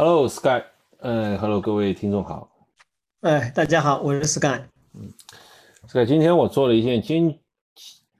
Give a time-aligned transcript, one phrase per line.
[0.00, 0.62] Hello Sky，
[1.02, 2.48] 嗯，Hello 各位听众好。
[3.20, 4.62] 哎，大家好，我是 Sky。
[4.94, 5.12] 嗯
[5.86, 7.38] ，Sky，今天我做了一件艰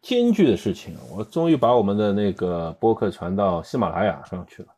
[0.03, 4.69] 艰巨的事情，我终于把我们的那个播客传到喜马拉雅上去了。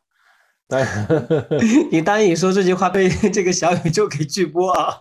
[0.65, 0.87] 但
[1.91, 4.97] 你答应说这句话被 这个小宇宙给拒播啊？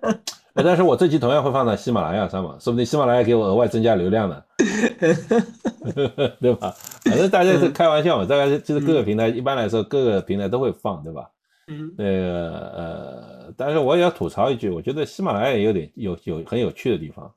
[0.56, 4.42] 但是我这期同样会放在喜马拉雅上嘛，说不定喜马拉雅给我额外增加流量呢，
[6.40, 6.74] 对吧？
[7.04, 11.28] 反正大家是开玩笑嘛，大家就是各个平台，一般来说各个平台都会放，对吧？
[11.68, 17.32] 嗯，那个呃，但是我也要吐槽一句，我觉得喜马拉雅有点有有很有趣的地方，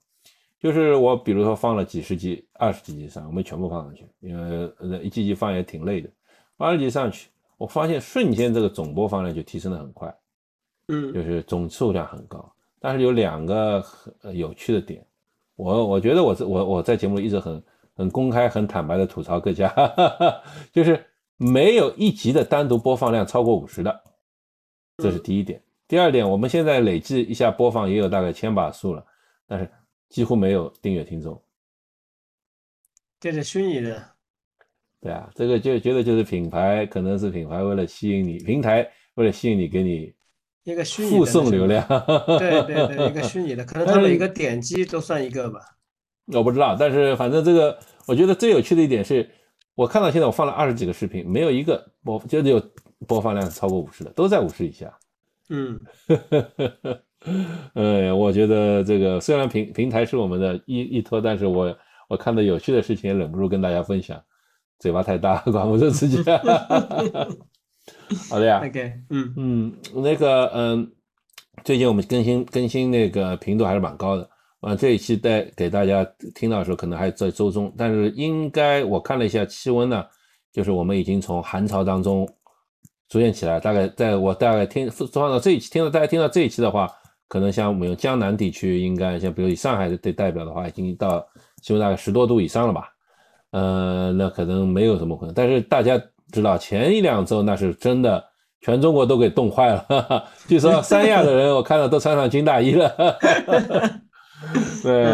[0.59, 6.09] 就是我比如说放了几十集、二十几集上，我没全部放上去，因为呃一集集放也挺累的，
[6.57, 10.15] 二十集上去，我发现瞬间这个总播放量就提升的很快，
[10.87, 12.51] 嗯，就是总数量很高。
[12.79, 15.03] 但是有两个很有趣的点，
[15.55, 17.63] 我我觉得我我我在节目里一直很
[17.95, 19.73] 很公开、很坦白的吐槽各家，
[20.71, 21.03] 就是
[21.37, 24.03] 没有一集的单独播放量超过五十的，
[24.97, 25.61] 这是第一点。
[25.87, 29.05] 第二点，我们现在累计一下播放也有大概千把数了，
[29.47, 29.69] 但是
[30.09, 31.39] 几乎没有订阅听众，
[33.19, 34.03] 这是虚拟的。
[35.01, 40.13] 对啊，这个就觉得就是品牌，可能是品牌为了吸引你，平台为了吸引你给你。
[40.63, 41.87] 一个虚拟附送流量，
[42.39, 45.59] 对对对，一个 虚拟的，可能他们一个点击都算一个吧。
[46.33, 49.29] 我不知道，但是反正这个，我觉得最有趣的一点是，
[49.75, 52.59] 我看到现在我放了二十几个视频，没有一个我就是有
[53.07, 54.93] 播放量超过五十的，都在五十以下。
[55.49, 55.79] 嗯，
[57.73, 61.77] 哎，我觉得这个虽然平平台是我们的依依托，但是我
[62.09, 64.21] 我看到有趣的事情也忍不住跟大家分享，
[64.79, 66.17] 嘴巴太大管不住自己。
[68.29, 70.91] 好的呀，OK，嗯嗯，那个嗯，
[71.63, 74.27] 最近我们更新更新那个频度还是蛮高的，
[74.61, 76.03] 啊，这一期带给大家
[76.33, 80.03] 听到的时候可能还在周中，但是应该我看了一下气温呢，
[80.51, 82.27] 就是我们已经从寒潮当中
[83.09, 86.89] 逐渐起来，大概在我大概听放到这一期听到大家听到这一期的话，
[87.27, 91.25] 可能像我们江南地区，应该像比如以上海的代表的话，已经到
[91.61, 92.89] 气温大概十多度以上了吧，
[93.51, 96.01] 呃，那可能没有什么可能，但是大家。
[96.33, 98.21] 知道前一两周那是真的，
[98.59, 100.27] 全中国都给冻坏了。
[100.49, 102.89] 据说三亚的人我看到都穿上军大衣了。
[104.81, 105.05] 对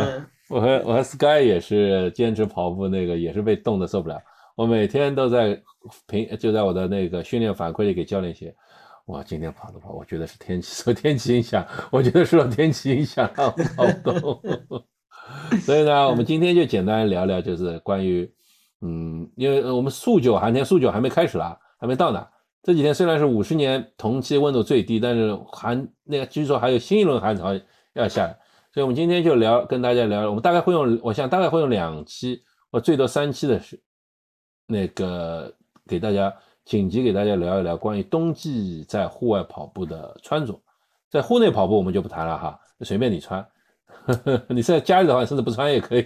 [0.50, 4.18] 我和我和 Sky 也是坚持跑步，那个也是被冻得受不了。
[4.62, 5.60] 我每天都在
[6.08, 8.56] 平就在我的那个训练反馈里给教练写，
[9.08, 14.40] 哇，今天跑的跑，我觉得是天气受天气影响，我觉得受天气影响让我跑动。
[15.66, 18.32] 所以呢，我们今天就简单聊聊，就是关于。
[18.84, 22.24] 嗯，因为我们数九寒天，数九还没开始啦，还没到呢。
[22.62, 27.50] 这几天虽然是五十年同期温度最低，但是寒那个据说还有新一轮寒潮
[27.94, 28.38] 要下来，
[28.72, 33.82] 所以我们今天就聊，跟大家聊，我们大概会用，我想大概会用两期，或最多三期的是
[34.72, 35.54] 那个
[35.86, 36.34] 给大家
[36.66, 40.59] 紧急给大家聊一聊关于冬季在户外跑步的穿着，
[41.09, 43.46] 在户内跑步我们就不谈了哈，随便你穿，
[44.48, 46.06] 你在家里的话甚至不穿也可以，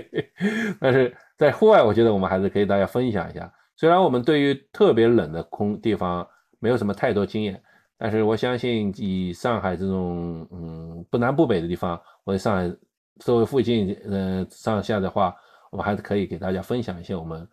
[0.80, 1.14] 但是。
[1.38, 3.52] 在户外，我觉得我们还是可以大家分享一下。
[3.76, 6.26] 虽然我们对于特别冷的空地方
[6.60, 7.62] 没有什么太多经验，
[7.98, 12.74] 但是我相信以上海这种嗯不南不北的地方，或者上海
[13.18, 15.36] 周围附近嗯上下的话，
[15.70, 17.46] 我们还是可以给大家分享一些我们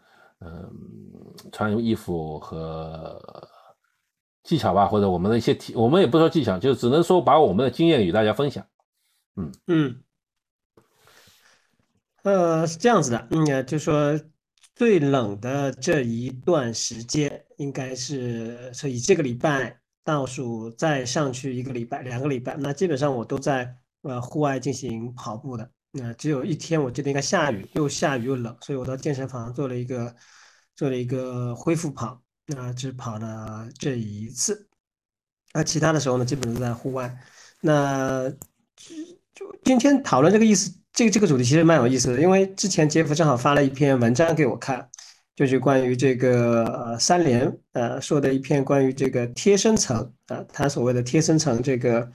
[0.45, 0.69] 嗯
[1.51, 3.21] 穿衣服和
[4.43, 8.65] 技巧吧，或者我们的一些体，我们也不说技巧，就只能说把我们的经验与大家分享。
[9.35, 10.03] 嗯嗯。
[12.23, 14.19] 呃，是这样子的，嗯，就说
[14.75, 25.69] 最冷的这一段时间，应该是所以这个礼拜倒数再上去一个礼拜、两个礼拜，那基本上我都在呃户外进行跑步的。
[25.95, 30.15] 那只有一天，我记得应该下雨，又下雨又冷，所以我到健身房做了一个
[30.75, 34.67] 做了一个恢复跑，那只跑了这一次。
[35.53, 37.15] 那其他的时候呢，基本都在户外。
[37.61, 38.27] 那
[38.75, 38.95] 就
[39.35, 40.73] 就今天讨论这个意思。
[40.91, 44.87] 这个这个主题其实蛮有意思的，因为之前杰夫正好发了一篇文章给我看，
[45.35, 52.07] 就是关于这个三联呃说的一篇关于这个贴身层啊，他所谓的贴身层这个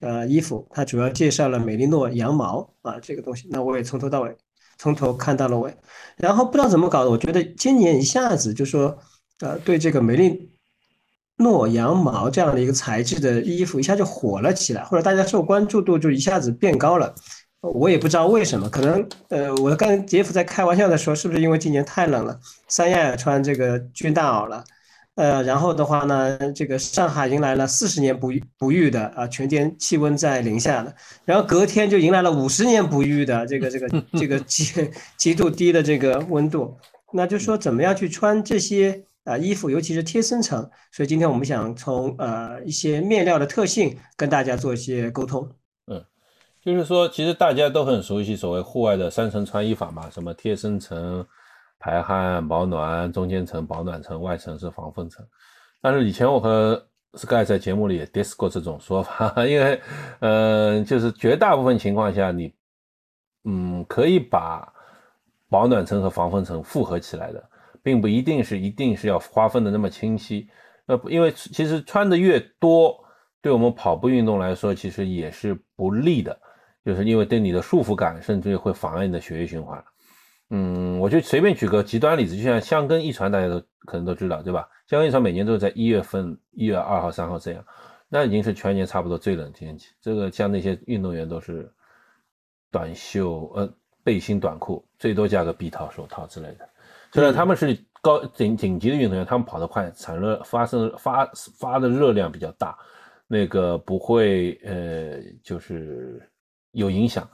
[0.00, 4.36] 呃衣服，他主要介绍了美利诺羊毛啊这个东西，那我也从头到尾
[4.78, 5.74] 从头看到了尾，
[6.16, 8.98] 然后不知道怎么搞的，我觉得今年一下子就说
[9.40, 10.50] 呃对这个美利
[11.38, 17.14] 诺羊毛这样的一个材质的衣服一下就火了起来，或者大家受关注度就一下子变高了。
[17.60, 22.38] 我也不知道为什么，可能呃，我刚杰夫在开玩笑的说，是不是因为今年太冷了，
[22.68, 24.62] 三亚也穿这个军大袄了，
[25.16, 36.76] 呃，然后的话呢，这个上海迎来了四十年不不遇的啊，全天气温在零下的，然后隔天就迎来了五十年不遇的这个这个 这个极极度低的这个温度，
[37.14, 40.68] 那就说怎么样去穿这些啊衣服，尤其是贴身层。
[40.92, 45.48] 所以今天我们想从呃一些面料的特性跟大家做一些沟通。
[45.86, 46.04] 嗯，
[46.62, 51.26] 就是说，其实大家都很熟悉所谓户外的三层穿衣法嘛，什么贴身层、
[51.86, 55.24] 排汗、保暖、中间层、保暖层、外层是防风层。
[55.80, 56.84] 但是以前我和
[57.14, 59.80] Sky 在节目里也 diss 过这种说法， 因为，
[60.18, 62.52] 嗯，就是绝大部分情况下，你，
[63.44, 64.66] 嗯，可以把
[65.48, 67.48] 保暖层和防风层复合起来的，
[67.84, 70.50] 并不一定是一定是要划分的那么清晰。
[70.86, 72.98] 呃，因为其实穿的越多，
[73.40, 76.36] 对我们跑步运动来说，其实也是不利的，
[76.84, 79.80] 就是因为对你的束缚感，甚至会妨碍你的血液循环。
[80.50, 84.68] 嗯，我就随便举个极端例子，就像香根一传，大家都可能都知道，对吧？
[84.86, 87.64] 香根一传每年都是在一月份，一月二号、三号这样，
[88.08, 89.88] 那已经是全年差不多最冷天气。
[90.00, 91.68] 这个像那些运动员都是
[92.70, 93.68] 短袖、呃
[94.04, 96.68] 背心、短裤，最多加个臂套、手套之类的。
[97.12, 101.28] 虽然他们是高顶顶级的运动员，他们跑得快，产热发生发
[101.58, 102.78] 发的热量比较大，
[103.26, 106.22] 那个不会呃就是
[106.70, 107.28] 有影响。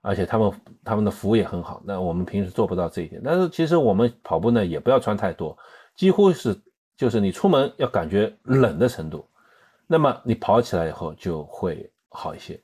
[0.00, 0.52] 而且他们
[0.84, 3.20] 他们的服务也很好，那我们平时做不到这一点。
[3.24, 5.56] 但是其实我们跑步呢，也不要穿太多，
[5.96, 6.56] 几乎是
[6.96, 9.28] 就是你出门要感觉冷的程度，
[9.86, 12.58] 那么你跑起来以后就会好一些，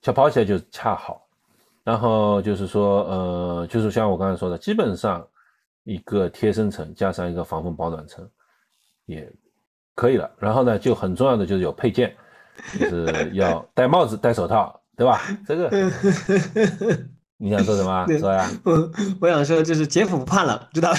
[0.00, 1.26] 就跑起来就恰好。
[1.82, 5.26] 然后就是说，呃，就是像我刚才说的，基本上
[5.84, 8.28] 一个贴身层加上一个防风保暖层
[9.04, 9.30] 也
[9.94, 10.30] 可以了。
[10.38, 12.16] 然后呢，就很重要的就是有配件，
[12.78, 14.80] 就是要戴帽子、戴手套。
[14.96, 15.20] 对吧？
[15.46, 15.70] 这个
[17.38, 18.06] 你想说什么？
[18.18, 18.48] 说呀。
[18.64, 18.90] 我
[19.20, 20.98] 我想说就是杰夫不怕冷，知道吧？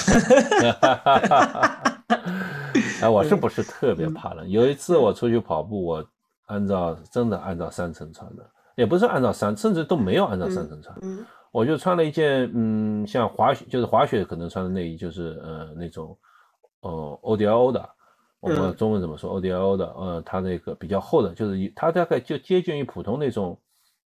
[3.01, 4.47] 哎，我是不是特别怕冷？
[4.47, 6.05] 有一次我出去跑步，我
[6.45, 10.95] 按照真的按照三层穿的，也不是按照三，甚至都没有按照三层穿。
[11.51, 16.15] 我就穿了一件，嗯，像滑雪就是滑雪可能穿的内衣，就是呃那种，
[16.81, 17.83] 呃 O D O 的。
[18.39, 19.87] 我们中文怎么说 O D O 的？
[19.87, 23.59] 呃，它那个比较厚的，就是它大概就接近于普通那种。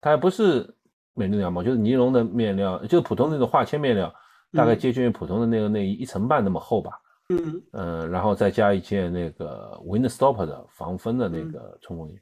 [0.01, 0.68] 它不是
[1.13, 4.12] 美丽羊毛，就是尼龙的面料，就是普通的那种化纤面料，
[4.51, 6.92] 大概接近于普通的那个内衣一层半那么厚吧。
[7.30, 12.19] 嗯嗯，然后再加一件那个 wind stop 的防风的那个冲锋衣，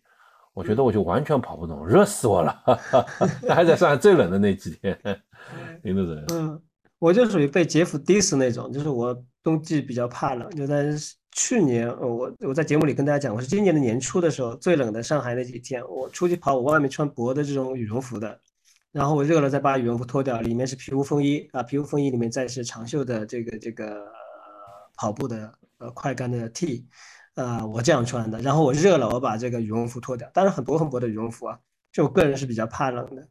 [0.53, 2.55] 我觉得我就完全跑不动，热死我了。
[3.41, 4.99] 那还在上海最冷的那几天，
[5.83, 6.25] 林主任。
[6.33, 6.61] 嗯，
[6.99, 10.91] 我就属于被杰夫 diss 那种，就是我冬季比较怕冷，就在。
[11.31, 18.39] 去年，我我在节目里跟大家讲，我是今年的年初的时候，最冷的上海那几天，我出去跑，我外面穿薄的这种羽绒服的，
[18.91, 24.05] 然后我热了再把羽绒服脱掉，里面是皮肤风衣啊，皮肤风衣里面再是长袖的这个这个
[24.95, 26.85] 跑步的呃快干的 T，
[27.35, 31.59] 呃，我这样穿的，然后我热了，我把这个羽绒服脱掉，当然很薄很薄的羽绒服啊，
[31.93, 33.27] 就我个人是比较怕冷的，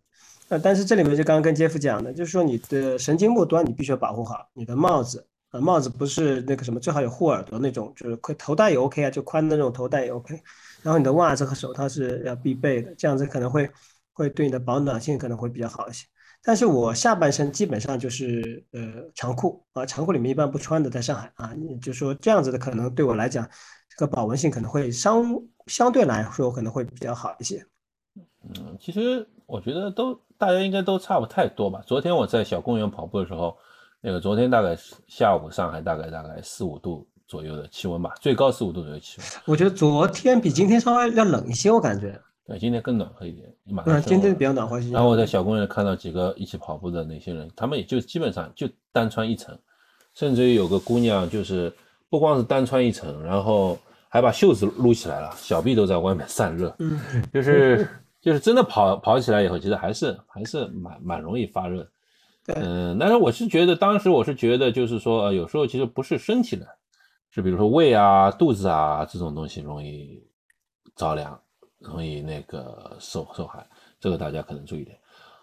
[0.49, 5.27] 呃，但是这里面就刚刚跟杰夫讲的，就是说你的神经末端你必须要保护好，你的帽子。
[5.51, 10.39] 呃，帽子不是那个什么，最好有护耳朵那种，就是可头戴也 OK 啊，就宽的那种头戴也 OK。
[10.83, 13.71] 然后你的袜子和手套是要必备的，这样子可能会
[14.13, 16.07] 会对你的保暖性可能会比较好一些。
[16.43, 18.81] 但是我下半身基本上就是呃
[19.15, 23.49] 长裤啊，长裤里面一般不穿的，在上海啊，就说这样子的可能对我来讲，
[23.89, 25.25] 这个保温性可能会相
[25.67, 27.65] 相对来说可能会比较好一些。
[28.43, 31.83] 嗯，其实我觉得都大家应该都差不太多吧。
[31.87, 33.57] 昨天我在小公园跑步的时候。
[34.01, 39.27] 那个昨天大概下午上海大概大概四五度左右的气温吧，最高四五度左右气温。
[39.45, 42.21] 我觉得昨天比今天稍微要冷一些，我感觉。
[42.47, 43.53] 对，今天更暖和一点。
[43.85, 44.93] 嗯，今天比较暖和一些。
[44.93, 49.59] 然后我在小公园看到几个一起跑步的那些人，他们也就基本上就单穿一层，
[50.15, 51.71] 甚至于有个姑娘就是
[52.09, 53.77] 不光是单穿一层，然后
[54.09, 56.75] 还把袖子撸起来了，小臂都在外面散热。
[56.79, 56.99] 嗯，
[57.35, 57.87] 就是
[58.23, 61.87] 就是真的跑跑起来以后，其实还是还是蛮蛮容易发热。
[62.55, 66.67] 嗯，但是我是觉得，当时我是觉得，就是说，呃，有时候其实不是身体冷，
[67.31, 70.23] 是比如说胃啊、肚子啊这种东西容易
[70.97, 71.39] 着凉，
[71.79, 73.67] 容易那个受受寒，
[74.01, 74.99] 这个大家可能注意点。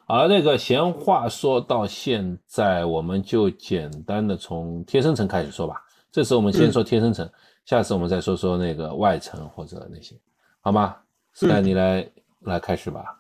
[0.08, 5.82] 而那个闲话说到现在，我们就简单的从贴身层开始说吧。
[6.12, 7.30] 这次我们先说贴身层，
[7.66, 10.16] 下次我们再说说那个外层或者那些，
[10.62, 10.96] 好吗？
[11.42, 12.10] 那你来
[12.42, 13.20] 来开始吧。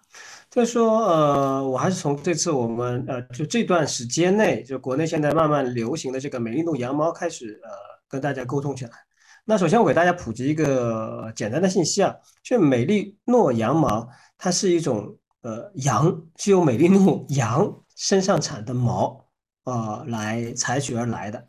[0.55, 7.69] 所以说，呃，我还是从这次我们呃，就这段时间内，就国内现在慢慢流行的这个美丽诺羊毛开始，呃，
[8.07, 8.91] 跟大家沟通起来。
[9.43, 14.07] 那首先我给大家普及一个简单的信息啊，就美丽诺羊毛，
[14.37, 19.25] 它是一种呃羊，是由美丽诺羊身上产的毛
[19.65, 21.45] 啊来采取而来的。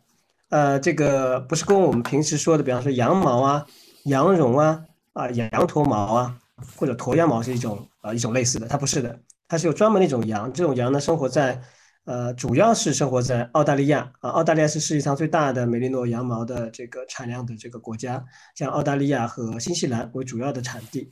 [0.49, 3.65] 呃，这个不是跟我们平时说的，比方说羊毛啊、
[4.03, 4.83] 羊绒啊、
[5.13, 6.37] 啊羊驼毛啊。
[6.75, 11.61] 或者驼羊毛是一种啊一种类似的，它不是的，它是有专门的一种羊，这种羊呢生活在
[12.05, 18.23] 呃，主要是生活在澳大利亚啊，澳大利亚是世界上最大的美利诺羊毛的这个产量的这个国家，
[18.55, 21.11] 像澳大利亚和新西兰为主要的产地。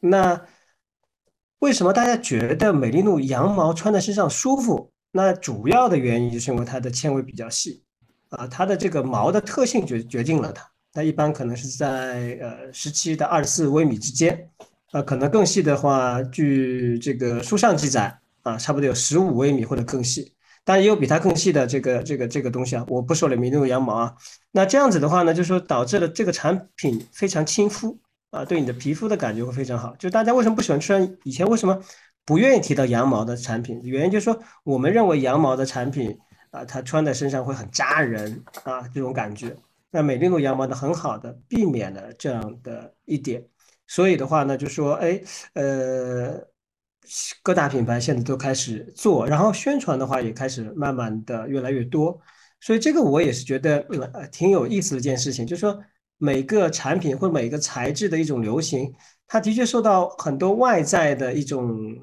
[0.00, 0.40] 那
[1.58, 4.90] 为什么大家觉得美利诺羊毛穿在身上舒服？
[5.12, 7.82] 那主要的原因就是因为它的纤维比较细
[8.30, 10.66] 啊，它的这个毛的特性决决定了它。
[10.92, 14.50] 它一般可能是在呃十七到二十四微米之间，
[14.92, 20.34] 啊，可能更细的话，据这个书上记载啊，差不多有十五微米或者更细。
[20.64, 24.14] 当然也有比它更细的这个这个这个东西啊，我不说了，美利诺羊毛啊。
[24.50, 27.98] 那这样子的话呢，就说导致了这个产品非常亲肤
[28.30, 29.94] 啊，对你的皮肤的感觉会非常好。
[29.96, 31.16] 就大家为什么不喜欢穿？
[31.22, 31.80] 以前为什么
[32.26, 33.80] 不愿意提到羊毛的产品？
[33.84, 36.18] 原因就是说，我们认为羊毛的产品
[36.50, 39.56] 啊，它穿在身上会很扎人啊，这种感觉。
[39.90, 43.44] 那美利诺羊毛呢，很好的避免了这样的一点。
[43.90, 45.20] 所以的话呢，就说，哎，
[45.52, 46.48] 呃。
[47.42, 52.16] 各大品牌现在都开始做，然后宣传的话也开始慢慢的越来越多，
[52.60, 55.76] 所以这个我也是觉得呃挺有意思的一件事情，就是说
[56.18, 58.94] 每个产品或每个材质的一种流行，
[59.26, 61.96] 它的确受到很多外在的一种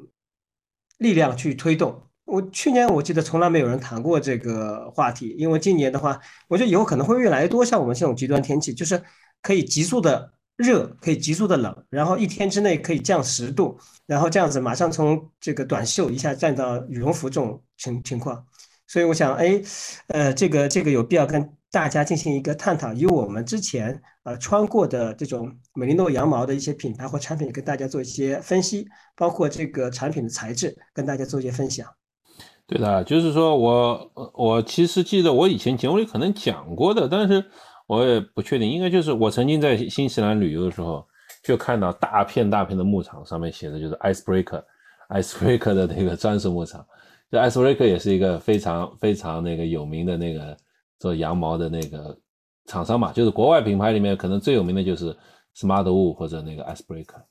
[0.98, 2.10] 力量去推动。
[2.25, 9.01] 我去年我记得从来没有人谈过这个话题，因为今年的话，我觉得以后可能会越来越多像我们这种极端天气，就是
[9.41, 10.34] 可以急速的。
[10.57, 18.43] 热可以急速的冷，然后一天之内可以降十度，然后这样子马上从这个短袖一下站到羽绒服这种情情况，
[18.87, 19.61] 所以我想，哎，
[20.07, 31.85] 呃，这个这个有必要跟大家进行一个探讨，以我们之前呃穿过的这种美利诺羊毛的一些品牌或产品，跟大家做一些分析，包括这个产品的材质，跟大家做一些分享。
[32.65, 37.45] 对的，就是说我我其实记得我以前节目里可能讲过的，但是。
[37.88, 41.06] 我也不确定，应该就是我曾经在新西兰旅游的时候，
[41.41, 46.86] 就看到大片大片的牧场，上面写的就是 Icebreaker，Icebreaker 的那个专属牧场。
[47.32, 50.56] 就 Icebreaker 也是一个非常非常那个有名的那个
[51.00, 52.17] 做羊毛的那个
[52.65, 55.15] 厂商嘛，就是国外品牌里面可能最有名的就是
[55.56, 57.24] Smartwool 或者那个 Icebreaker。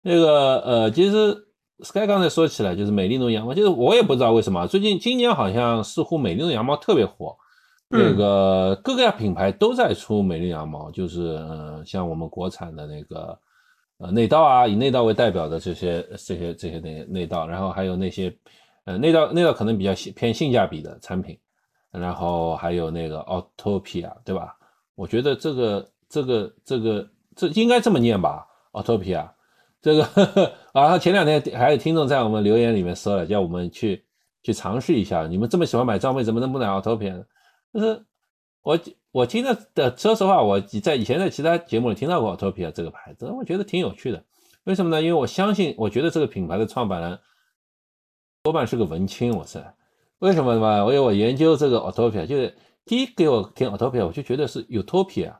[0.00, 1.36] 那个呃，其实
[1.80, 7.36] Sky 刚才说起来就是美利奴羊毛，就是我也不知道为什么最近今年好像似乎美利奴羊毛特别火。
[7.92, 13.38] 那个各个品牌都在出美丽羊毛，就是呃，像我们国产的那个
[13.98, 18.34] 呃内道啊，以内道为代表的这些这些这些内内道，然后还有那些
[18.84, 21.38] 呃内道内道可能比较偏性价比的产品，
[21.90, 24.56] 然后还有那个 Autopia，对吧？
[24.94, 27.06] 我觉得这个这个这个
[27.36, 29.28] 这应该这么念吧，Autopia，
[29.82, 30.08] 这个
[30.72, 34.02] 啊，前两天还有听众在我们留言里面说了，叫我们去
[34.42, 37.22] 去尝试一下，你们这么喜欢买装备，怎么能不买 Autopia？
[37.72, 38.04] 就是
[38.62, 38.78] 我
[39.10, 44.22] 我听的的，说实话，我在以前在其他节目里听到过 Autopia 这个牌子，我觉得挺有趣的。
[44.64, 45.02] 为什么呢？
[45.02, 47.18] 因为我相信，我觉得这个品牌的创办人
[48.42, 49.36] 多半是个文青。
[49.36, 49.64] 我是
[50.18, 50.78] 为什么呢？
[50.80, 55.34] 因为我研究这个 Autopia，就是第一给我听 Autopia，我就觉得是 Utopia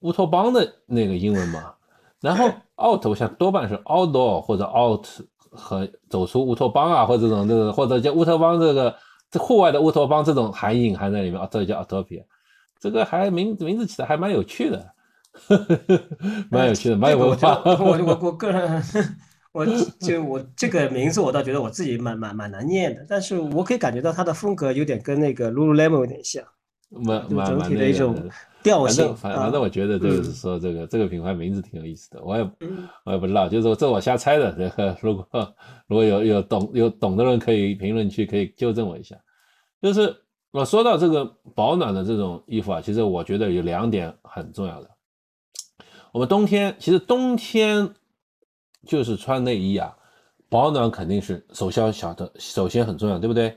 [0.00, 1.74] 乌托邦的那个英文嘛。
[2.20, 2.46] 然后
[2.80, 5.06] Out，我想多半是 Outdoor 或者 Out
[5.50, 8.96] 和走出乌托邦啊，或者这种这个或者叫乌托邦这个。
[9.30, 12.24] 这户外的乌托邦这种含义含在里面啊，这叫 Autopia，
[12.78, 14.92] 这个还名名字起的还蛮有趣的，
[16.50, 17.60] 蛮有趣的，蛮有文化。
[17.64, 18.82] 我我我个人，
[19.52, 19.66] 我
[19.98, 26.44] 就我这个名字我倒觉得我自己蛮蛮蛮难念的，但是我可以感觉到它的风格有点跟那个 Lululemon 有点像，
[26.90, 28.14] 蛮蛮整体的一种
[28.66, 29.14] 调性。
[29.14, 32.50] 反正反正我觉得就是说这个这个品牌名字挺有意思的，我也
[33.04, 34.50] 我也不知道，就是这我瞎猜的。
[34.52, 35.54] 这个如果
[35.86, 39.16] 如果有有懂有懂的人可以评论区可以纠正我一下。
[39.80, 40.16] 就是
[40.50, 44.90] 我说到这个保暖的这种衣服啊，其实我觉得有两点很重要的。
[46.12, 47.88] 我们冬天其实冬天
[48.84, 49.96] 就是穿内衣啊，
[50.48, 53.56] 保暖肯定是首先晓得，首先很重要，对不对？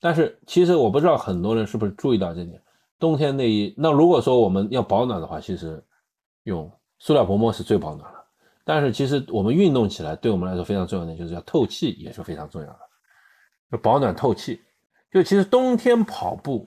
[0.00, 2.60] 但是其实我不知道很多人是不是注意到这点，
[3.00, 5.82] 冬天内衣那如果说我们要保暖的话，其实
[6.44, 8.24] 用塑料薄膜是最保暖了。
[8.62, 12.78] 但是其实我们运动起来对我们来说非常重要的就是要透气也是非常重要的，
[13.72, 14.60] 就保暖透气。
[15.10, 16.64] 就其实冬天跑步，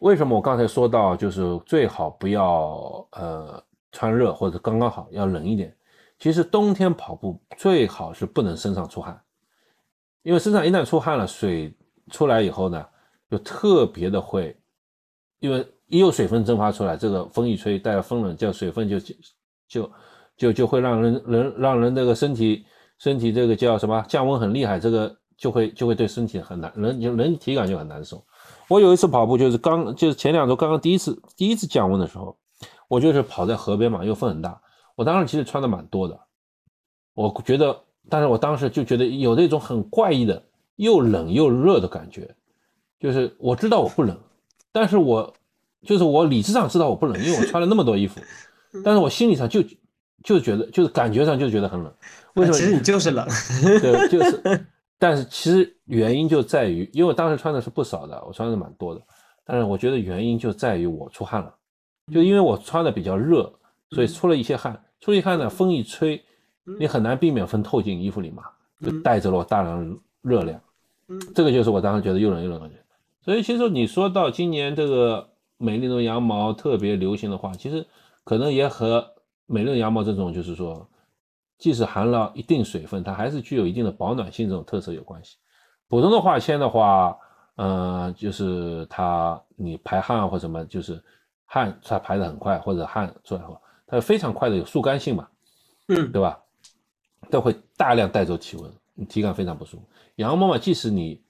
[0.00, 5.74] 为什么我刚才说到就是最好不要呃穿热或者刚刚好要冷一点？
[6.18, 9.18] 其实冬天跑步最好是不能身上出汗，
[10.22, 11.74] 因为身上一旦出汗了，水
[12.10, 12.86] 出来以后呢，
[13.30, 14.56] 就特别的会，
[15.42, 18.98] 因为一有水分蒸发出来，这个风一吹带着风冷，叫水分就
[19.68, 19.90] 就
[20.38, 22.64] 就就会让人人让人这个身体
[22.96, 25.14] 身体这个叫什么降温很厉害，这个。
[25.34, 28.24] 就会就会对身体很难，人就人体感就很难受。
[28.68, 32.36] 我有一次跑步，就是刚就是前两周刚刚第一次第一次降温的时候，
[32.86, 34.60] 我就是跑在河边嘛，又风很大。
[34.94, 36.16] 我当时其实穿的蛮多的，
[37.14, 37.76] 我觉得，
[38.08, 40.40] 但是我当时就觉得有那种很怪异的
[40.76, 42.32] 又冷又热的感觉，
[43.00, 44.16] 就是我知道我不冷，
[44.72, 45.32] 但是我
[45.82, 48.20] 就是我理智上知道我不冷，因为我穿了那么多衣服，
[48.84, 49.62] 但是我心理上就
[50.24, 51.92] 就觉得就是感觉上就觉得很冷。
[52.34, 52.58] 为什么？
[52.58, 53.26] 其实你就是冷。
[53.80, 54.66] 对，就是，
[54.98, 59.02] 但是其实原因就在于，因为我当时穿的是不少的，我穿的蛮多的，
[59.44, 61.54] 但是我觉得原因就在于我出汗了，
[62.12, 63.52] 就因为我穿的比较热，
[63.90, 66.22] 所以出了一些汗，出了一汗呢，风一吹，
[66.78, 68.44] 你很难避免风透进衣服里嘛，
[68.80, 70.58] 就带走了我大量热量。
[71.08, 72.81] 嗯，这个就是我当时觉得又冷又冷的感觉。
[73.24, 77.86] 所以其实你说到今年这个美丽的羊毛特别流行的话，其实
[78.24, 79.14] 可能也和
[79.46, 80.88] 美丽的羊毛这种就是说。
[81.58, 85.36] 即使含了一定水分，它还是具有一定的保暖性这种特色有关系。
[85.86, 87.16] 普通的化纤的话，
[87.54, 91.00] 嗯，就是它你排汗或什么，就是
[91.44, 95.28] 汗它排的很快，或者汗出来后，它非常快的有速干性嘛，
[95.86, 96.36] 嗯，对吧？
[97.30, 99.84] 都会大量带走体温，你体感非常不舒服。
[100.16, 101.22] 羊毛嘛，即使你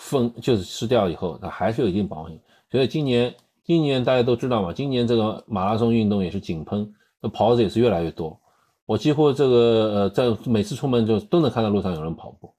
[0.00, 2.40] 风就是湿掉以后，它还是有一定保温性。
[2.70, 6.90] 所以今年今年大家都知道嘛，今年这个马拉松运动也是井喷，
[7.20, 8.40] 那跑者也是越来越多。
[8.86, 9.56] 我几乎这个
[9.94, 12.52] 呃，在每次出门就都能看到路上有人跑步，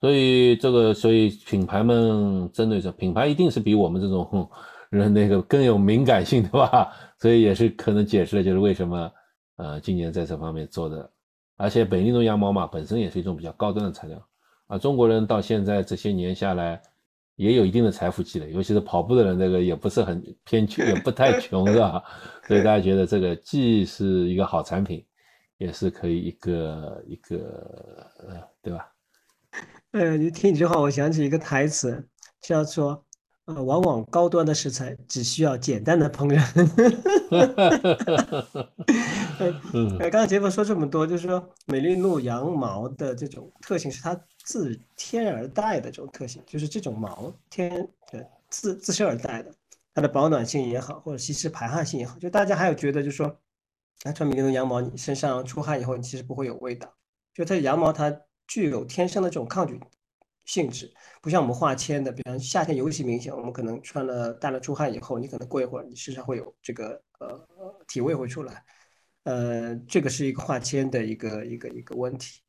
[0.00, 4.50] 所以这个所以品牌们针对这品牌一定是比我们这种
[4.90, 6.92] 人那个更有敏感性，对吧？
[7.18, 9.10] 所以也是可能解释了就是为什么
[9.56, 11.08] 呃今年在这方面做的，
[11.56, 14.20] 而且北利诺羊毛嘛本身也是一种比较高端的材料
[14.70, 16.80] 啊，中国人到现在这些年下来
[17.36, 22.02] 也有一定的财富积累，尤其是跑步的人，这个也不是很偏穷，也不太 穷，是吧？
[22.46, 25.04] 所以大家觉得这个既是一个好产品。
[25.58, 27.36] 也是可以一个一个
[28.26, 28.88] 呃，对吧？
[29.92, 32.02] 呃，你听你这话，我想起一个台词，
[32.40, 33.04] 叫做
[33.44, 36.40] “呃，往往高端的食材只需要简单的烹饪。
[39.74, 44.18] ”嗯，刚刚杰夫说这么多，就是说美丽鹿羊毛的这种特性是它
[44.50, 49.54] 自天而带的这种特性，就是这种毛天呃自自身而带的，
[49.94, 53.38] 它的保暖性也好，或者吸湿排汗性也好，就大家还有觉得就是说。
[54.02, 56.90] 那穿美利诺羊毛，你身上出汗以后，你其实不会有味道。
[57.34, 58.10] 就它羊毛，它
[58.46, 59.78] 具有天生的这种抗菌
[60.46, 63.30] 性质，不像我们化纤的，比方夏天尤其明显。
[63.30, 67.46] 我们可能穿了大量出汗以后，你可能过一会儿，你身上会有这个呃
[67.86, 68.64] 体味会出来。
[69.24, 72.40] 呃，这个是一个化纤的一个一个一个问题。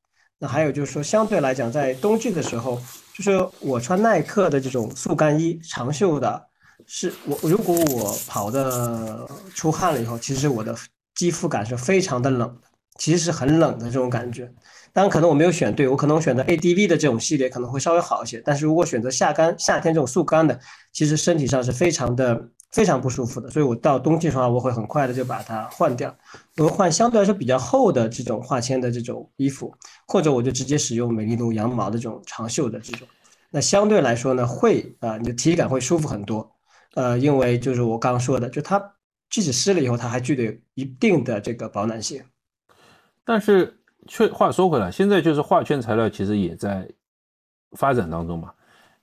[0.42, 2.82] 那还有就是说，相对来讲，在冬季的时候，
[3.16, 6.48] 就是我穿耐克的这种速干衣，长袖的，
[6.88, 10.76] 是我如果我跑的出汗了以后，其实我的。
[11.14, 14.52] 肌肤感是非常的冷的，其实是很冷的这种感觉。
[14.92, 18.42] 当然，可能我没有选对，我可能选择 ADV 的这种系列可能会稍微好一些。
[18.44, 20.58] 但是如果选择夏干夏天这种速干的，
[20.94, 23.50] 其实身体上是非常的非常不舒服的。
[23.50, 26.16] 所以我到冬季的话，我会很快的就把它换掉，
[26.58, 29.74] 我会换相对来说比较厚的这种化纤的这种衣服，
[30.08, 33.08] 或者我就直接使用美利奴羊毛的这种长袖的这种。
[33.50, 36.52] 那相对来说呢，会啊，你的体感会舒服很多。
[36.96, 38.94] 呃，因为就是我刚刚说的，就它。
[39.30, 42.22] 即使湿了以后，它还具备一定的这个保暖性。
[43.24, 46.86] 但是，却话说回来，现在就是化纤材料其实也在
[47.78, 48.52] 发展当中嘛。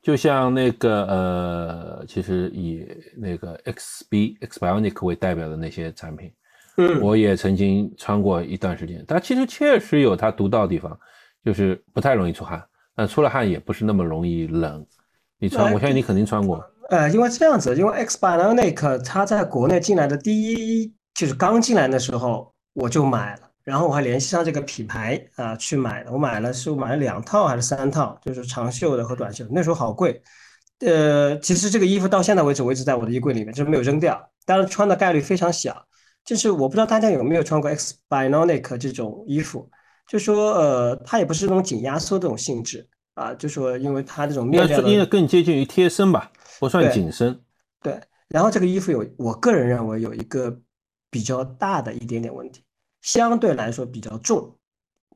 [0.09, 6.33] 就像那个呃，其实以那个 XB Xbionic 为代表的那些产品，
[6.79, 9.05] 嗯，我也曾经穿过一段时间。
[9.07, 10.99] 它其实确实有它独到的地方，
[11.45, 12.65] 就是不太容易出汗，
[12.97, 14.83] 但出了汗也不是那么容易冷。
[15.39, 16.65] 你穿，我相信你肯定穿过。
[16.89, 26.11] 呃，因为这样子，因为 X Bionic 它在国内进来的第一就是刚进来的时候我就买了，然后我还联系上这个品牌啊去买的。
[26.11, 29.47] 我买了是买了两套还是三套，就是长袖的和短袖。
[29.51, 30.23] 那时候好贵，
[30.81, 35.87] 呃，其实这个衣服到现在为止我一直在我的衣柜里面，就是没有扔掉，当然穿的概率非常小。
[36.25, 39.71] 就是我不知道大家有没有穿过 X Bionic 这种衣服，
[40.07, 46.33] 就说呃，它也不是那种紧压缩这种性质啊，就说因为它这种面料，应该更接近于贴身吧。
[46.59, 47.39] 不算紧身，
[47.83, 48.01] 对。
[48.29, 50.59] 然后这个衣服有，我个人认为有一个
[51.11, 52.63] 比较大的一点点问题，
[53.03, 54.57] 相对来说比较重，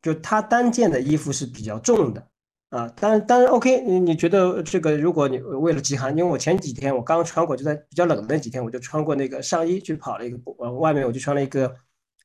[0.01, 2.27] 就它单件的衣服是比较重的
[2.71, 2.89] 啊。
[2.89, 11.75] 当然，当然，OK，你你觉得这个，如果你为了极寒，因为我前几天我刚穿过，就在比较冷的那几天，我就穿过那个上衣去跑了一个步，呃，外面我就穿了一个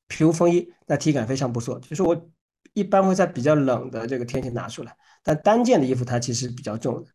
[0.08, 1.80] 皮肤风衣，那体感非常不错。
[1.80, 2.30] 就是我
[2.74, 7.10] 一般会在比较冷的这个天气拿出来，但单件的衣服它其实比较重的。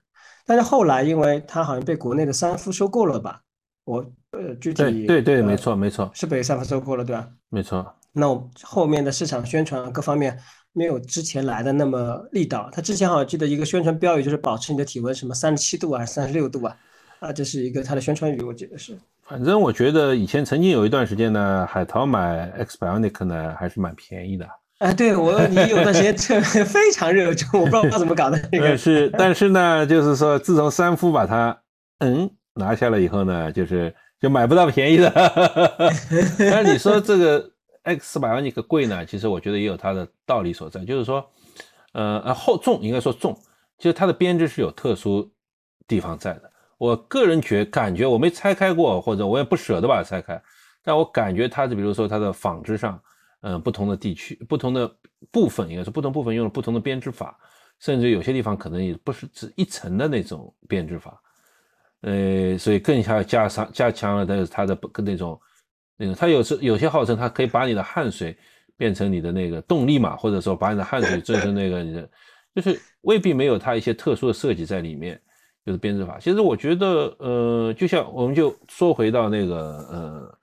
[0.44, 3.40] 但是后来，因为它好像被国内的三夫收购了吧？
[3.85, 7.28] 我呃，具体对对对，没错没错，是被三夫收购了，对吧？
[7.48, 7.94] 没错。
[8.12, 10.38] 那我后面的市场宣传各方面
[10.72, 12.68] 没有之前来的那么力道。
[12.72, 16.77] 他之前好像记得一个宣传标语就是保持你的体温什么三十七度还是三十六度啊？
[17.20, 18.98] 啊，这是一个他的宣传语，我记得是。
[19.22, 24.46] 反正我觉得以前曾经有一段时间呢，海淘买 X Bionic 呢还是蛮便宜的。
[24.79, 28.77] 哎，对我，你有段时间特 非常热衷，我不知道怎么搞的那个。
[28.77, 31.57] 是，但是呢，就是说，自从三夫把它
[32.01, 35.09] 嗯拿下了以后呢，就是就买不到便宜的。
[36.38, 37.48] 但是你说这个
[37.83, 41.29] X 四百万尼克贵呢，其实我觉得也有它的道理所在，就是说，
[41.92, 43.38] 呃呃厚重应该说重，
[43.79, 45.31] 其实它的编织是有特殊
[45.87, 46.51] 地方在的。
[46.79, 50.42] 我个人觉感觉我没拆开过，或者我也不舍得把它拆开，
[50.83, 53.01] 但我感觉它是，比如说它的纺织上。
[53.45, 54.88] 嗯，不同的地区、不同的
[55.33, 57.37] 部分，应该是不同部分用了不同的编织法，
[57.81, 61.21] 甚至有些地方可能也不是只一层的那种编织法，
[62.03, 65.40] 呃，所以更加加上加强了的它的跟那种
[66.02, 68.36] 那个，它有时有些号称它可以把你的汗水
[68.76, 72.08] 变成你的那个动力嘛，或者说把你的汗水做成那个你的，
[72.54, 75.20] 就是未必没有它一些特殊的设计在里面，
[75.64, 76.18] 就是编织法。
[76.18, 79.56] 其实我觉得，呃，就像我们就说回到那个，
[79.90, 80.38] 呃。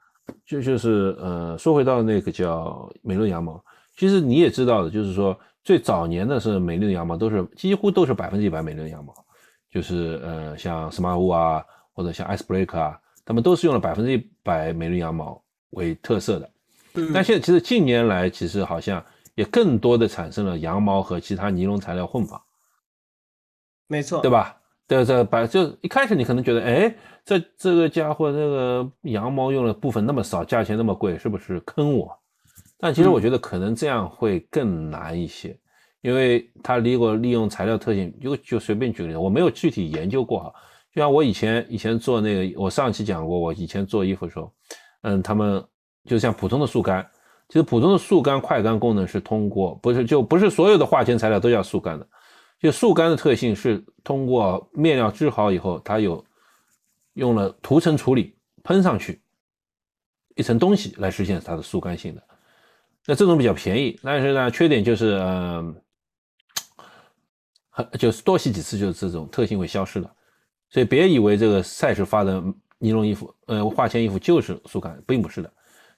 [0.46, 3.60] 就就是呃，说回到那个叫美伦羊毛，
[3.98, 9.12] 其实你也知道的，就是说最早年的是美伦羊毛都是几乎都是百分之一百美伦羊毛，
[9.72, 15.42] 就是呃像 Smart 啊或者像 Icebreaker 啊，他们都是用了百分之一百美伦羊毛
[15.72, 16.50] 为特色的。
[17.14, 19.04] 但现在其实近年来其实好像
[19.36, 22.42] 也更多的产生了羊毛和其他尼龙材料混纺，
[23.88, 24.58] 没错，对吧？
[24.88, 32.12] 对这把就一开始你可能觉得，哎，这这个家伙这个羊毛用的部分那么少，价钱那么贵，是不是坑我？
[32.80, 35.56] 但其实我觉得可能这样会更难一些，
[36.02, 40.54] 因为它如果利用材料特性，就就随便举个例子，我没有具体研究过哈。
[40.92, 44.52] 就像我以前以前做那个，我上期讲过，我以前做衣服的时候，
[45.02, 45.64] 嗯，他们
[46.06, 47.10] 就像普通的速干，
[47.48, 52.08] 其实普通的速干快干功能是通过，不是就不是所有的化纤材料都要速干的。
[52.60, 56.24] 就速干的特性是通过面料织好以后，它有
[57.14, 59.22] 用了涂层处理喷上去
[60.36, 62.24] 一层东西来实现它的速干性的。
[63.06, 65.82] 那这种比较便宜，但是呢，缺点就是嗯，
[67.70, 70.14] 很就是多洗几次，就是这种特性会消失了。
[70.70, 72.44] 所以别以为这个赛事发的
[72.80, 75.54] 尼龙衣服，呃，化纤衣服就是速干，并不是的，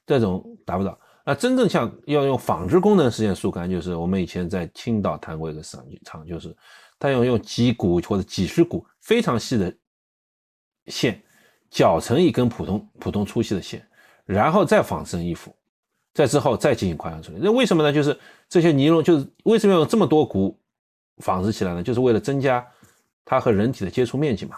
[0.05, 0.99] 这种达不到。
[1.23, 6.55] 那真正像要用纺织功能实现速干，就是我们以前在青岛谈过一个厂厂，就是
[6.97, 9.71] 它要用几股或者几十股非常细的
[10.87, 11.21] 线，
[11.69, 13.87] 绞成一根普通普通粗细的线，
[14.25, 15.55] 然后再纺成衣服，
[16.15, 17.37] 在之后再进行跨洋处理。
[17.39, 17.93] 那为什么呢？
[17.93, 20.59] 就是这些尼龙，就是为什么要用这么多股
[21.17, 21.83] 纺织起来呢？
[21.83, 22.67] 就是为了增加
[23.23, 24.57] 它和人体的接触面积嘛，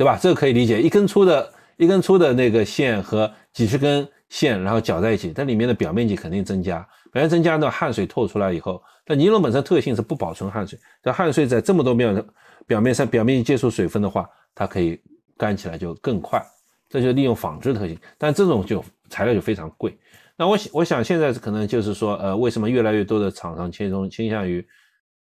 [0.00, 0.18] 对吧？
[0.18, 4.08] 这个可以理解，一根粗的一根粗的那个线和几十根。
[4.30, 6.78] 线然后搅在一起，它里面的表面积肯定增加，
[7.12, 12.24] 表面增加呢，汗水透出来以后，那尼龙本身特性是不保存汗水，这汗水在这么多面
[12.64, 15.00] 表面上表面接触水分的话，它可以
[15.36, 16.40] 干起来就更快，
[16.88, 19.98] 这就利用纺织特性，但这种就材料就非常贵。
[20.36, 24.64] 那我我想现在可能就是说，呃，为什么越来越多的厂商倾中倾向于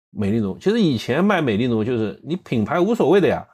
[0.09, 0.57] 美丽奴？
[0.57, 3.45] 其实以前卖美丽奴就是你品牌无所谓的呀，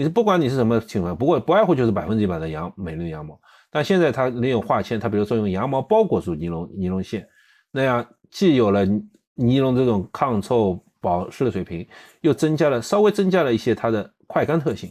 [0.00, 3.38] 你是不管你是什么情况，不过不外乎就是百分之一百的羊美丽羊毛。
[3.70, 7.28] 但现在它利用化纤，它比如说用羊毛包裹住尼龙尼龙线，
[7.70, 8.86] 那样既有了
[9.34, 11.86] 尼龙这种抗臭保湿的水平，
[12.22, 14.90] 又增加了稍微增加了一些它的快干特性，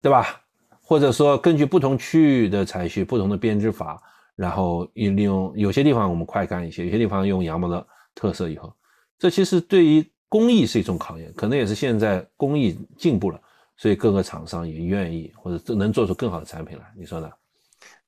[0.00, 0.40] 对吧？
[0.80, 4.00] 或者说根据不同区域的采取不同的编织法，
[4.36, 8.72] 然后利用有些地方我们快干一些，有些地方用羊毛的特色以后，
[9.18, 13.40] 这其实对于工艺是一种考验，可能也是现在工艺进步了，
[13.80, 17.30] 所以各个厂商也愿意或者能做出更好的产品来，你说呢？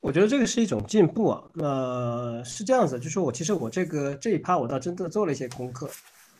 [0.00, 5.88] 我觉得这个是一种进步啊，呃，是这样子，就是我其实我这个这一趴我倒真的做了一些功课，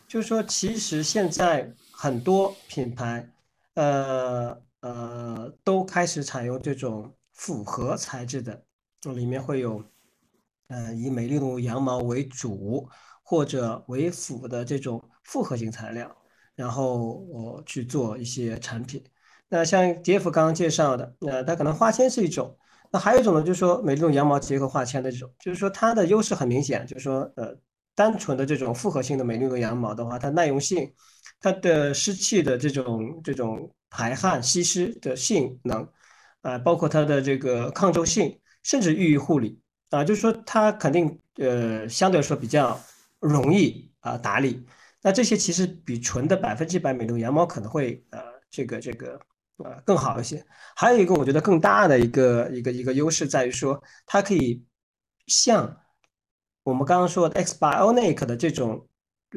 [0.06, 3.26] 就是说其实现在很多品牌，
[3.72, 8.62] 呃呃，都开始采用这种复合材质的，
[9.00, 9.82] 就里面会有，
[10.68, 12.86] 呃，以美丽奴羊毛为主
[13.22, 16.14] 或者为辅的这种复合型材料，
[16.54, 19.02] 然后我去做一些产品。
[19.52, 22.56] 那像杰夫刚刚介绍的，那它可能花纤是一种。
[22.90, 27.54] 那还有一种呢，就是说美利奴羊毛结合化纤的这种，就是说它的优势很明显，就是说呃，
[27.94, 30.90] 单纯的这种复合性的美利奴羊毛的话，它耐用性、
[31.38, 35.86] 它的湿气的这种这种排汗吸湿的性能，
[36.40, 39.60] 啊，包括它的这个抗皱性，甚至易于护理
[39.90, 42.80] 啊，就是说它肯定呃相对来说比较
[43.20, 44.66] 容易啊打理。
[45.02, 48.18] 那这些其实比纯的百分之百美利奴羊毛可能会呃
[48.50, 49.20] 这个这个。
[49.58, 50.44] 呃，更好一些。
[50.74, 54.64] 还有一个，我觉得更大的一个一个一个优势在于说，它可以
[55.26, 55.76] 像
[56.62, 58.88] 我们刚刚说的 X Bionic 的这种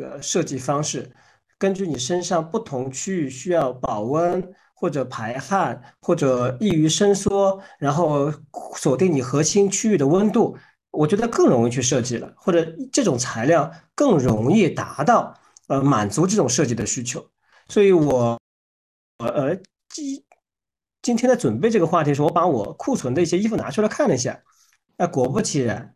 [0.01, 1.11] 呃设计方式，
[1.57, 8.31] 根据你身上不同区域需要保温或者排汗或者易于伸缩，然后
[8.75, 10.57] 锁定你核心区域的温度，
[10.91, 17.25] 我觉得更容易去设计了，或者这种材料更容易达到呃满足这种设计的需求。
[17.67, 18.39] 所以我
[19.19, 19.57] 呃
[19.95, 20.23] 今
[21.01, 24.37] 今天的准备这个话题的时，我把我库存的一些衣服拿出来看了一下，
[24.97, 25.95] 那果不其然，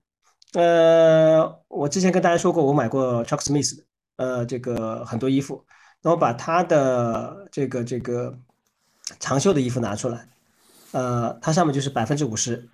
[0.54, 3.84] 呃，我之前跟大家说过，我买过 Chuck Smith 的
[4.16, 5.66] 呃这个很多衣服，
[6.02, 8.34] 那我把他的这个这个
[9.20, 10.30] 长袖的衣服拿出来，
[10.92, 12.70] 呃，它上面就是百分之五十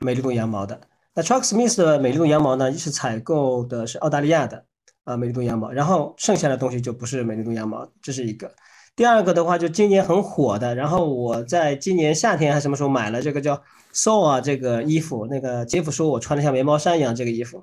[0.00, 0.80] 美利奴羊毛的。
[1.14, 4.64] 那 Chuck Smith 的美利奴羊毛呢，是采购的是澳大利亚的
[5.04, 8.52] 啊美利奴羊毛，然后剩下的东西就不是美利奴羊毛，这是一个。
[8.96, 17.62] 第二个的话，就今年很火的，然后我在今年夏天还什么时候买了这个叫 So 啊这个衣服，那个杰夫说我穿的像棉毛衫一样这个衣服，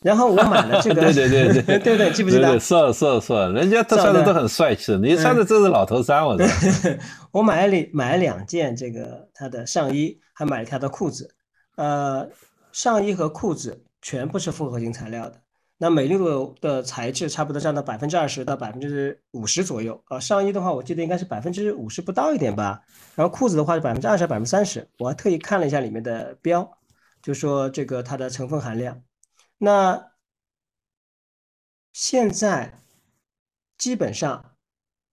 [0.00, 2.58] 然后我买了这个， 对对对对对对，记不记得？
[2.58, 6.44] 是是是，人家都穿的都很帅气，你穿的这是老头衫，我的。
[7.30, 11.28] 我买了两买了两件这个他的上衣，还买了他的裤子，
[11.76, 12.28] 呃。
[12.72, 15.34] 上衣和裤子全部是复合型材料的，
[15.78, 20.20] 那美利奴的材质差不多占到百分之二十到百分之五十左右啊。
[20.20, 22.80] 上衣的话，我记得应该是百分之五十不到一点吧。
[23.14, 26.78] 然后裤子的话是百分之二十百分之三十，我还特意看了一下里面的标，
[27.20, 29.02] 就说这个它的成分含量。
[29.58, 30.12] 那
[31.92, 32.80] 现在
[33.76, 34.54] 基本上，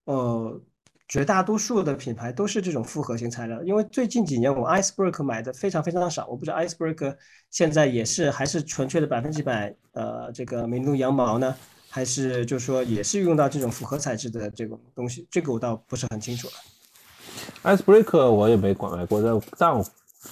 [0.04, 0.62] 呃。
[1.10, 7.16] 绝大多数的品牌都是这种复合型材料，因为最近几年我 Iceberg 买的非常非常少，我不知道 Iceberg
[7.50, 11.52] 现在也是还是纯粹的百分之百呃这个美利奴羊毛呢，
[11.88, 17.76] 还是就是说也是用到这种复合材质的这种东西，这个我倒不是很清楚了。
[17.76, 19.84] Iceberg 我也没管买过，但但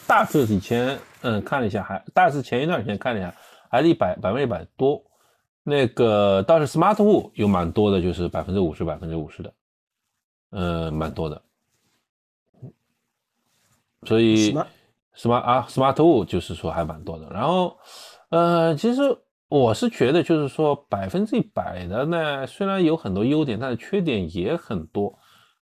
[0.07, 3.35] 大致以前嗯看了一下，还大致前一段时间看了一下，
[3.69, 5.03] 还是一百百分之一百多。
[5.65, 9.53] 那个倒是 Smartwool 有蛮多的，就是百分之五十百分之五十的。
[10.51, 11.43] 呃，蛮多的，
[14.05, 14.53] 所以
[15.15, 17.29] smart 啊，smart wool 就是说还蛮多的。
[17.31, 17.77] 然后，
[18.31, 19.03] 呃，其实
[19.49, 25.19] 我是觉得，就是说百分之一百的呢，虽然有很多优点，但是缺点也很多。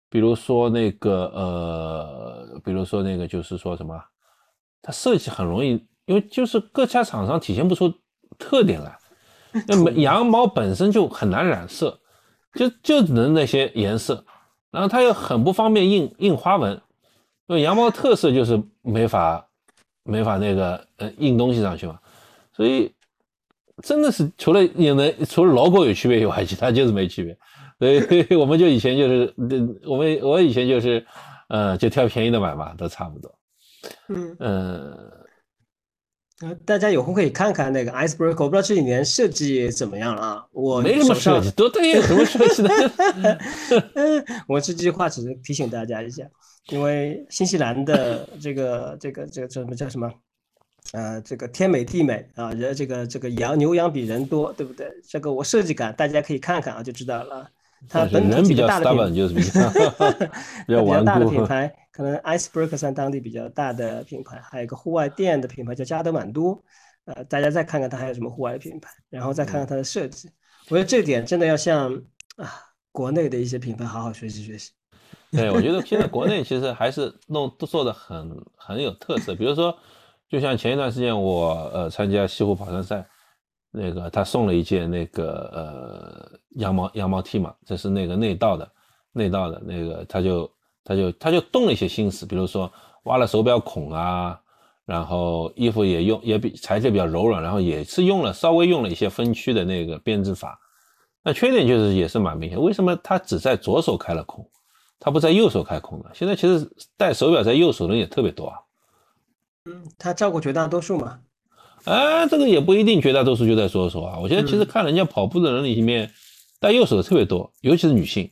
[0.09, 4.01] 比如说那个，呃，比如说那个，就是说什么，
[4.81, 7.93] 它设计很容易，因为就是各家厂商体现不出
[8.39, 8.97] 特点来。
[9.67, 11.99] 那羊毛本身就很难染色，
[12.55, 14.25] 就就只能那些颜色。
[14.71, 16.73] 然后它又很不方便印印花纹，
[17.47, 19.47] 因为羊毛特色就是没法
[20.05, 21.99] 没法那个呃印东西上去嘛，
[22.53, 22.93] 所以
[23.83, 27.37] 真的是除了有的除了 logo 有区别以外，其他就是没区别。
[27.79, 29.35] 所以 我们就以前就是
[29.87, 31.05] 我们我以前就是
[31.49, 33.35] 呃就挑便宜的买嘛，都差不多。
[34.09, 35.17] 嗯呃。
[36.43, 40.45] 呃，大家有空可以看看那个 Iceberg，我不知道这几年设计怎么样了啊？
[40.53, 43.41] 我没什么设计，都对，有什么设计的？
[44.47, 46.25] 我这句话只是提醒大家一下，
[46.69, 50.13] 因为新西兰的这个这个这个叫什么叫什么？
[50.93, 54.87] 呃，这个天美地美啊，人这个这个羊牛羊比人多，对不对？
[55.09, 57.49] 这个我设计感大家可以看看啊，就知道了。
[57.89, 59.69] 它本土比较大的品就是比较
[60.67, 66.63] 比较大的品牌，可能 Iceberg 算当地比较大的品牌，还有一个户外店的品牌叫加德满都，
[67.07, 70.29] 呃，大家再看看它还有什么户外的品牌，然后再看看它的设计，
[70.69, 71.95] 我觉得这点真的要向
[72.37, 72.53] 啊
[72.93, 74.73] 国内的一些品牌好好学习学习。
[75.31, 79.75] 对，我觉得现在国内其实还是弄都做的很很有特色，比如说，
[80.29, 83.07] 就像前一段时间我呃参加西湖跑山赛。
[83.79, 88.67] 那个他送了一件那个呃羊毛羊毛 T 嘛，这是那个内道的，
[89.13, 90.51] 内道的那个他就
[90.87, 92.73] 他就他就动了一些心思，比如说
[93.03, 94.41] 挖了手表孔啊，
[94.85, 100.59] 然后衣服也用也比材质比较柔软，然后也是用了稍微用了一些分区的那个编织法。
[101.25, 104.49] 那缺点就是也是蛮明显，为什么他只在左手开了孔，
[105.01, 106.05] 他不在右手开孔呢？
[106.15, 108.59] 现在其实戴手表在右手的人也特别多啊。
[109.65, 111.19] 嗯，他照顾绝大多数嘛。
[111.85, 114.19] 哎，这个也不一定，绝大多数就在左手啊。
[114.21, 116.13] 我觉得其实看人家跑步的人里面，
[116.61, 118.31] 戴右手的特别多，尤其是女性。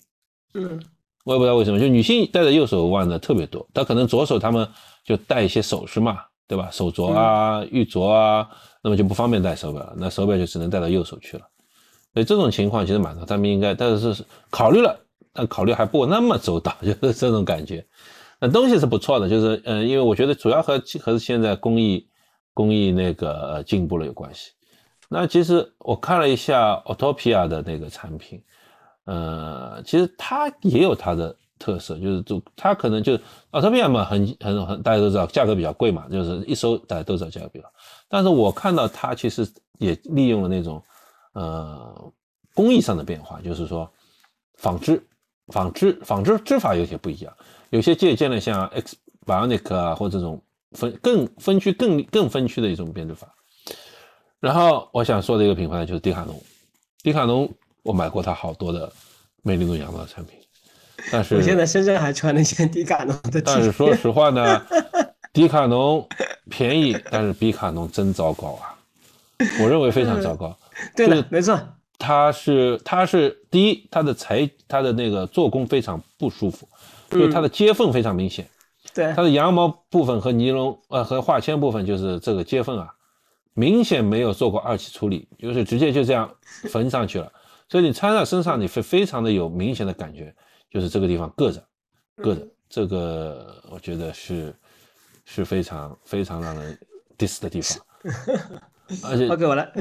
[0.55, 0.81] 嗯，
[1.25, 3.67] 我也不知道为什么，就女性戴着右手腕的特别多。
[3.75, 4.69] 她可能左手她们
[5.05, 6.69] 就戴一些首饰嘛，对吧？
[6.71, 8.49] 手镯啊、玉镯啊，
[8.83, 11.45] 那么就不方便戴手表了，那手表就只能戴到右手去了。
[12.13, 14.97] 所以这种情况其实蛮多，他们应该，但是考虑了，
[15.33, 17.85] 但考虑还不那么周到， 就是这种感觉。
[18.41, 22.09] 那东西是不错的，就是嗯，因为我觉得主要和和现在工艺。
[22.57, 24.53] 工艺那个进步了有关系。
[25.09, 28.41] 那其实我看了一下 Autopia 的那个产品，
[29.05, 33.19] 呃，其实它也有它的特色，就是就它可能就
[33.53, 37.65] Autopia 嘛，很很很大家都知道价格比较贵嘛，就是一收大家都知道价格比较。
[38.09, 39.47] 但是我看到它其实
[39.79, 40.83] 也利用了那种
[41.33, 42.13] 呃
[42.55, 43.91] 工艺上的变化，就是说
[44.55, 45.03] 纺织、
[45.49, 47.33] 纺织、纺织织法有些不一样，
[47.71, 50.43] 有些借鉴了像 X Bionic 啊或这种。
[50.77, 53.33] 分更分区更更分区的一种编织法，
[54.41, 56.43] 然后我想说的一个品牌就是迪卡侬，
[57.01, 57.49] 迪卡侬
[57.85, 58.91] 我买过他好多的
[59.43, 60.37] 美利奴羊毛的产品，
[61.13, 64.67] 但是我现在身上还穿了一件迪卡侬的但是说，实话呢，
[65.33, 66.09] 迪卡侬
[66.51, 68.75] 便宜，但是比卡侬真糟糕啊，
[69.61, 70.57] 我认为非常糟糕。
[70.97, 71.61] 对，的没错，
[71.99, 76.67] 它是它是第一，它的材它的那个做工非常不舒服，
[77.11, 78.49] 就是它的接缝非常明显。
[78.95, 82.89] 对它的羊毛部分和尼龙呃和化纤部分就是这个接缝啊，
[83.53, 86.31] 明显没有做过二期处理，就是直接就这样
[86.71, 87.31] 缝上去了，
[87.69, 90.35] 所以你穿在身上你会非常的有明显的感觉，
[90.71, 91.67] 就是这个地方硌着，
[92.19, 94.55] 硌着，这个我觉得是
[95.25, 96.79] 是非常非常让人
[97.17, 97.79] diss 的地方，
[99.03, 99.73] 而且 OK，我来，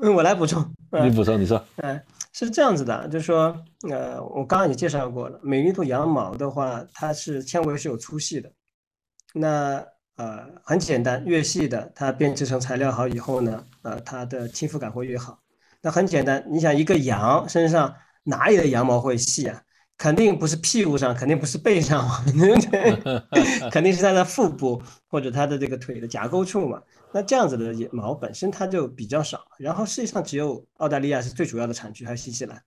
[0.14, 0.64] 我来补充。
[1.02, 2.00] 你补充你说，嗯，
[2.32, 3.54] 是这样子的，就是说，
[3.90, 8.50] 呃，我刚刚也介绍过了，美利度羊毛的话，它是纤维是有粗细的，
[9.34, 9.84] 那
[10.16, 15.38] 呃很简单，越细的它编织成材料好以后呢，呃，它的亲肤感会越好。
[15.84, 19.60] 那很简单，你想一个羊身上哪里的羊毛会细啊？
[19.98, 23.30] 肯定不是屁股上，肯定不是背上嘛， 对不对？
[23.70, 26.80] 肯定是它的腹部或者它的这个腿的夹沟处嘛。
[27.12, 32.58] 那这样子的毛本身它就比较少，然后世界上只有澳大利亚是最主要的产区，还有新西兰。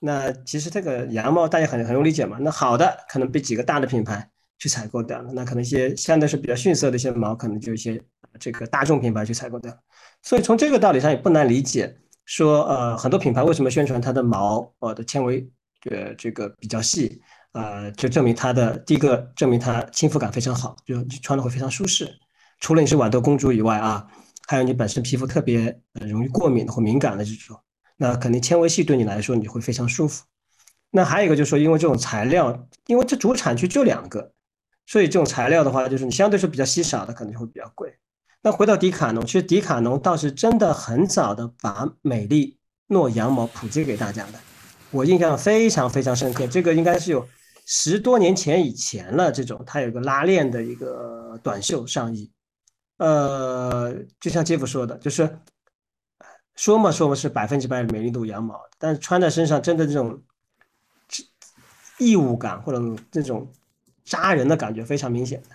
[0.00, 2.38] 那其实这个羊毛大家很很容易理解嘛。
[2.40, 8.02] 那好的可能被几个大的品牌去采购掉了，那可能一些相对是比较逊色的一些毛，可能就一些
[8.38, 9.72] 这个大众品牌去采购掉。
[10.22, 15.48] 所以从这个道理上也不难理解，说呃很多品牌为什么宣传它的毛呃的纤维
[15.90, 17.20] 呃这个比较细，
[17.52, 22.08] 呃就证明它的第一个证明它亲肤感非常好，就穿的会非常舒适。
[22.60, 24.06] 除了你是豌豆公主以外啊，
[24.46, 27.60] 还有你本身皮肤特别容易过敏或敏感的这种，
[27.96, 30.24] 那肯定纤维细对你来说你会非常舒服。
[30.90, 34.32] 那还有一个就是说，因为这种材料，因为这主产区就两个，
[34.86, 37.92] 所以这种材料的话，就是你相对是比较稀少的，可能就会比较贵。
[38.44, 44.34] 那回到迪卡侬，其实迪卡侬倒是真的很早的把美丽诺羊毛普及给大家的，
[44.90, 46.46] 我印象非常非常深刻。
[46.46, 47.26] 这个应该是有
[47.64, 52.30] 十多年前以前了，这种它有个拉链的一个短袖上衣。
[52.98, 55.38] 呃，就像杰夫说的，就是
[56.54, 60.20] 说嘛说嘛是百分之百美丽度羊毛，但是穿在身上真的这种
[61.98, 63.50] 异物感或者这种
[64.04, 65.48] 扎人的感觉非常明显的。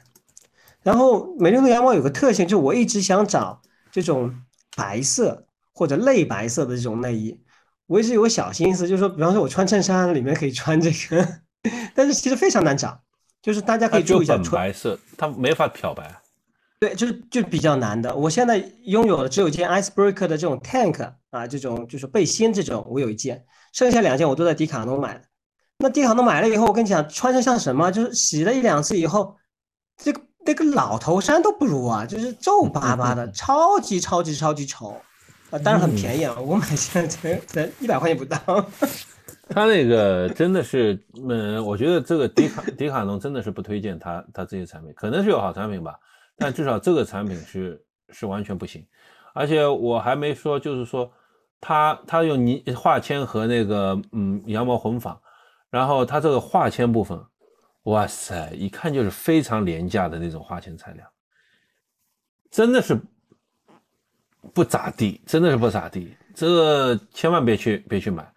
[0.83, 3.61] 然后美丽度羊毛有个特性，就我一直想找
[3.91, 4.33] 这种
[4.75, 7.39] 白色或者类白色的这种内衣，
[7.87, 11.27] 我一直有个小心思，就是说，比方说我穿衬衫里面可以穿这个，
[11.93, 12.99] 但是其实非常难找，
[13.41, 14.51] 就是大家可以注意一下纯。
[14.51, 16.21] 白色，它没法漂白。
[16.79, 18.15] 对，就是就比较难的。
[18.15, 25.25] 我现在拥有的只有一件 Icebreaker 的这种 tank 啊，这种就是背心这种，我有一件，剩下两件我都在迪卡侬买的。
[25.79, 27.91] 那迪卡侬买了以后，我跟你讲，穿上像什么？
[27.91, 29.35] 就是洗了一两次以后，
[29.97, 34.95] 这个那个老头衫都不如啊，就是皱巴巴的，超级超级超级丑
[35.51, 35.59] 啊！
[35.59, 38.37] 当然很便宜啊，我买现在才才一百块钱不到。
[39.49, 45.95] 他那个真的是，嗯，我觉得这个迪卡迪卡侬真的是不推荐他他这些产品，可能是有好产品吧，
[46.37, 48.85] 但至少这个产品是是完全不行。
[49.33, 51.11] 而且我还没说，就是说
[51.59, 55.19] 他他用泥化纤和那个嗯羊毛混纺，
[55.69, 57.19] 然后他这个化纤部分，
[57.83, 61.11] 哇塞，一看就是非常廉价的那种花钱材料，
[62.51, 62.99] 真的是
[64.53, 68.31] 不咋地，真的是不咋地，这个千万别去别去买。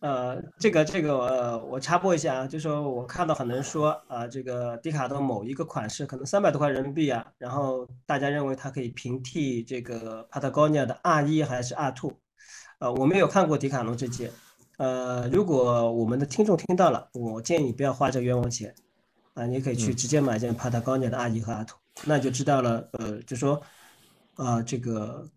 [0.00, 12.12] 呃，这个这个呃，我插播一下啊，就说我看到很多人说啊，这个迪卡侬某一个款式可能三百多块人民币啊，然后大家认为它可以平替这个 Patagonia 的 R 一还是 R two，
[12.80, 14.30] 呃，我没有看过迪卡侬这件，
[14.76, 18.74] 呃，如果我们的听众听到了，我建议你不要花这冤枉钱，
[19.34, 23.62] 啊，你可以去直接买件 Patagonia 的阿姨和 R two，那就知道了，呃，就说，
[24.34, 25.28] 啊，这个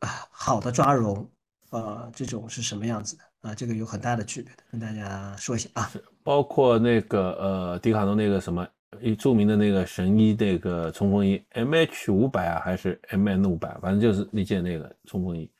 [0.00, 1.28] 啊好的抓绒，
[1.70, 3.22] 呃，这种是什么样子的？
[3.48, 5.90] 啊，这个有很大的区别的，跟大家说一下啊。
[6.22, 8.66] 包括那个呃，迪卡侬那个什么
[9.00, 15.50] 一著名的那个神医那个冲锋衣，M H 五百啊，还是 M N 五百，反正就是那件那个冲锋衣，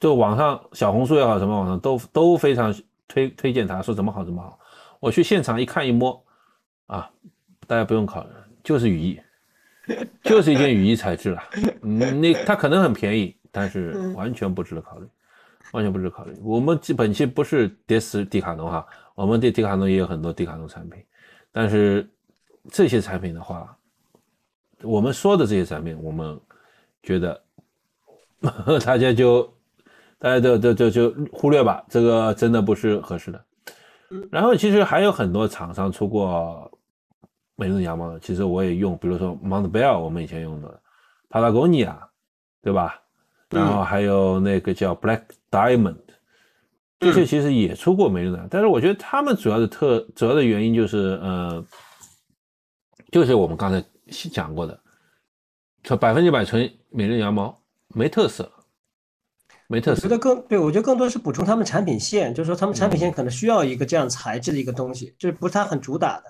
[0.00, 2.74] 就网上小红书也好，什么网上都都非常
[3.06, 4.58] 推推荐它，说怎么好怎么好。
[4.98, 6.24] 我去现场一看一摸，
[6.86, 7.08] 啊，
[7.66, 8.30] 大家不用考虑，
[8.64, 9.20] 就是雨衣，
[10.24, 11.42] 就是一件雨衣材质了。
[11.82, 15.06] 嗯，那它可能很便宜，但是完全不值得考虑。
[15.72, 16.36] 完全不值得考虑。
[16.42, 18.84] 我们这本期不是 diss 迪卡侬哈，
[19.14, 21.00] 我们对迪卡侬也有很多迪卡侬产品，
[21.52, 22.10] 但是
[22.70, 23.76] 这些产品的话，
[24.82, 26.40] 我们说的这些产品，我们
[27.04, 27.40] 觉得
[28.84, 29.48] 大家就
[30.20, 33.44] 大家就就就就忽略吧，这个真的不是合适的。
[34.30, 36.70] 然后其实还有很多厂商出过
[37.56, 40.80] 美容羊毛的，其实我也用，比如说 Montbell，我们以前用的
[41.30, 41.96] ，Patagonia，
[42.60, 43.00] 对吧？
[43.48, 45.96] 然后还有那个叫 Black Diamond，
[46.98, 51.64] 这些其实也出过美丽暖，但是我觉得他们主要的特主要的原因就是，呃，
[53.10, 53.82] 就是我们刚才
[54.30, 54.78] 讲过的，
[55.84, 57.58] 说百分之百纯美丽羊毛
[57.88, 58.52] 没特色。
[59.70, 60.02] 没特色。
[60.02, 66.24] 我觉得更对，我觉得更多是补充他们产品线，就是说他们产品线可能需要一个这样材质的一个东西，就是不是它很主打的。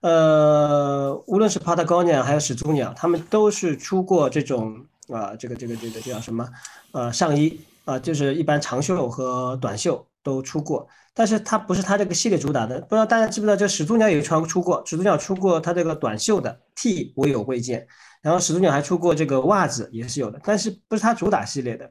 [0.00, 6.48] 呃，无论是 Patagonia 还有始祖鸟，他们都是出过这种啊，这个这个这个叫什么？
[6.90, 12.80] 呃，上衣啊，就是一般长袖和短袖都出过，但是它不是它这个系列主打的。
[12.80, 17.86] 不知道大家知不知道，这始祖鸟也穿出过，始祖鸟出过它这个短袖的 T，我有过一件，
[18.20, 21.88] 然后始祖鸟还出过这个袜子也是有的，但是不是它主打系列的。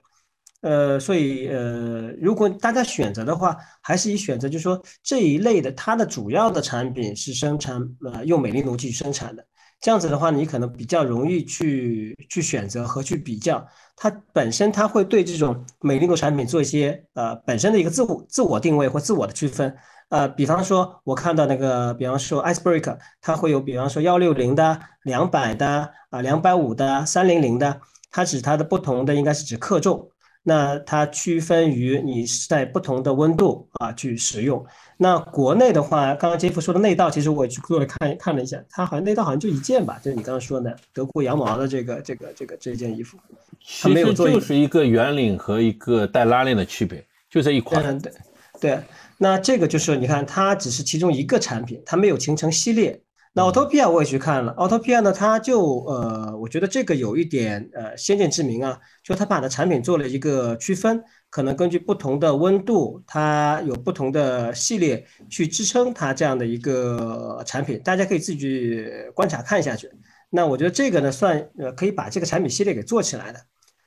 [0.61, 9.45] 呃，所以呃，如果大家选择的话，还是以选择，就是说这一类的，它的主要的产品是生产呃用美丽奴去生产的，
[9.79, 19.73] 这样子的话，你可能比较容易去去选择和去比较，它本身它会对这种美丽奴产品做一些呃本身的一个自我自我定位或自我的区分，
[20.09, 27.79] 呃，比方说我看到那个，比方说 Icebreak，它会有比方说幺六零的、两百的啊、两百五的、三零零的，
[28.11, 30.09] 它指它的不同的应该是指克重。
[30.43, 34.65] 那它区分于你是在不同的温度啊去使用。
[34.97, 43.17] 那国内的话，刚刚杰夫说的内道，其实我也去过来看看了一下，它好像内道好像就一件吧，就是你刚刚说的德国羊毛的这个这个这个这件衣服，
[43.63, 47.83] 其实就是一个圆领和一个带拉链的区别，就这一款。
[47.85, 48.11] 嗯，对
[48.59, 48.79] 对。
[49.17, 53.01] 那这个就是你看，它只是其中一个产品，它没有形成系列。
[53.31, 69.89] 那 Autopia 我也去看了，Autopia 呢，它就呃，我觉得这个有一点呃先见之明啊，就它把它产品做了一个区分，可能根据不同的温度，它有不同的系列去支撑它这样的一个产品，大家可以自己去观察看下去。
[70.31, 73.39] 那我觉得这个呢，算呃可以把这个产品系列给做起来的。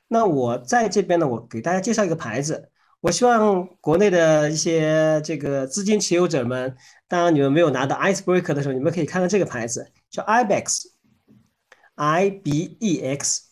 [0.07, 2.71] 那我在这边呢，我给大家介绍一个牌子。
[3.03, 6.77] 我希望国内的一些这个资金持有者们，
[7.09, 13.43] 当你们没有拿到 Icebreaker 的时候，你们可以看看这个牌子，叫 Ibex，I B E X，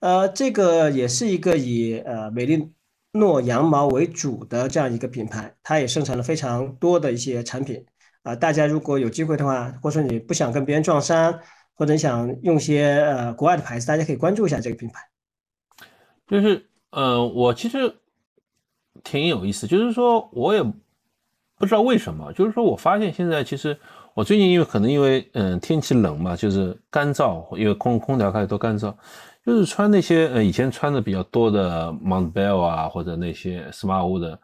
[0.00, 2.70] 呃，这个也是一个以呃美利
[3.12, 7.86] 诺羊毛为主的这样一个品牌，它也生产了非常多的一些产品
[8.24, 8.36] 啊。
[8.36, 11.40] 大家如果有机会的话，或者说你不想跟别人撞衫，
[11.72, 15.00] 或者你想用些呃国外的牌子，大家可以关注一下这个品牌。
[16.26, 18.01] 就是呃，我其实。
[19.04, 23.78] 挺有意思，就是说我也不知道为什么，就是说我发现现在其实
[24.14, 28.94] 我最近因为可能因为嗯天气冷嘛，就是干燥，因为空空调开始都干燥，
[29.46, 34.38] 就是穿那些呃以前穿的比较多的 Montbell 啊或者那些 Smartwool 的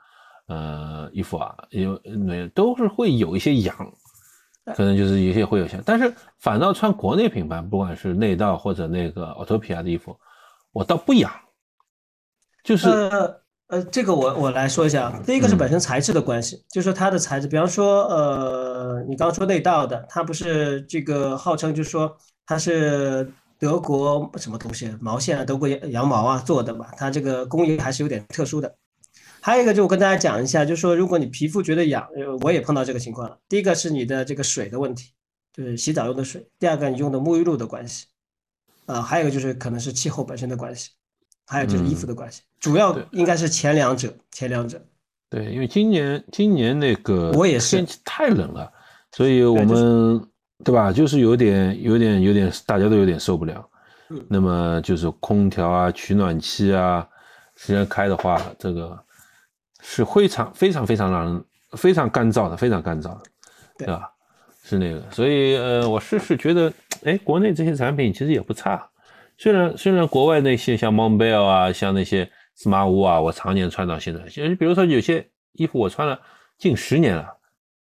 [0.47, 3.75] 呃衣服啊，有那都是会有一些痒，
[4.77, 10.17] 可能就是有些会有些，但是反倒穿国内品牌，不管是内道或者那个 Autopia 的衣服，
[10.73, 11.31] 我倒不痒，
[12.63, 12.89] 就是。
[12.89, 13.41] 呃，
[13.91, 22.17] 这个我我来说一下，第一个是本身材质的关系，就是说它的材质，比方说，呃，你刚刚说内道的，它不是这个号称就是说
[22.47, 28.75] 它是德国什么东西毛线啊，德国羊毛啊做的嘛，它这个工艺还是有点特殊的。
[29.41, 32.09] 还有一个就我跟大家讲一下，就是说如果你皮肤觉得痒，
[32.41, 33.39] 我也碰到这个情况了。
[33.51, 35.13] 第一个是你的这个水的问题，
[35.53, 38.07] 就是洗澡用的水；第二个你用的沐浴露的关系，
[38.87, 40.91] 啊，还有一个就是可能是气候本身的关系。
[41.49, 44.79] 还有就是衣服的关系，主要应该是前两者，前两者。
[45.31, 48.71] 对，因为今年今年那个我也是天气太冷了，
[49.13, 50.23] 所以我们
[50.63, 50.93] 对吧？
[50.93, 53.69] 就是有点有点有点，大家都有点受不了。
[54.11, 54.25] 嗯。
[54.29, 57.07] 那么就是空调啊、取暖器啊，
[57.57, 58.99] 时间开的话，这个
[59.81, 63.23] 是非常非常非常让人非常干燥的，非常干燥的，
[63.79, 64.11] 对吧？
[64.65, 66.71] 是那个，所以呃，我是是觉得，
[67.05, 68.87] 哎，国内这些产品其实也不差。
[69.39, 72.29] 虽然虽然国外那些像 Montbel 啊，像那些
[72.59, 74.25] Smart 啊，我常年穿到现在。
[74.29, 76.21] 其实比如说有些衣服我穿了
[76.59, 77.33] 近十年了，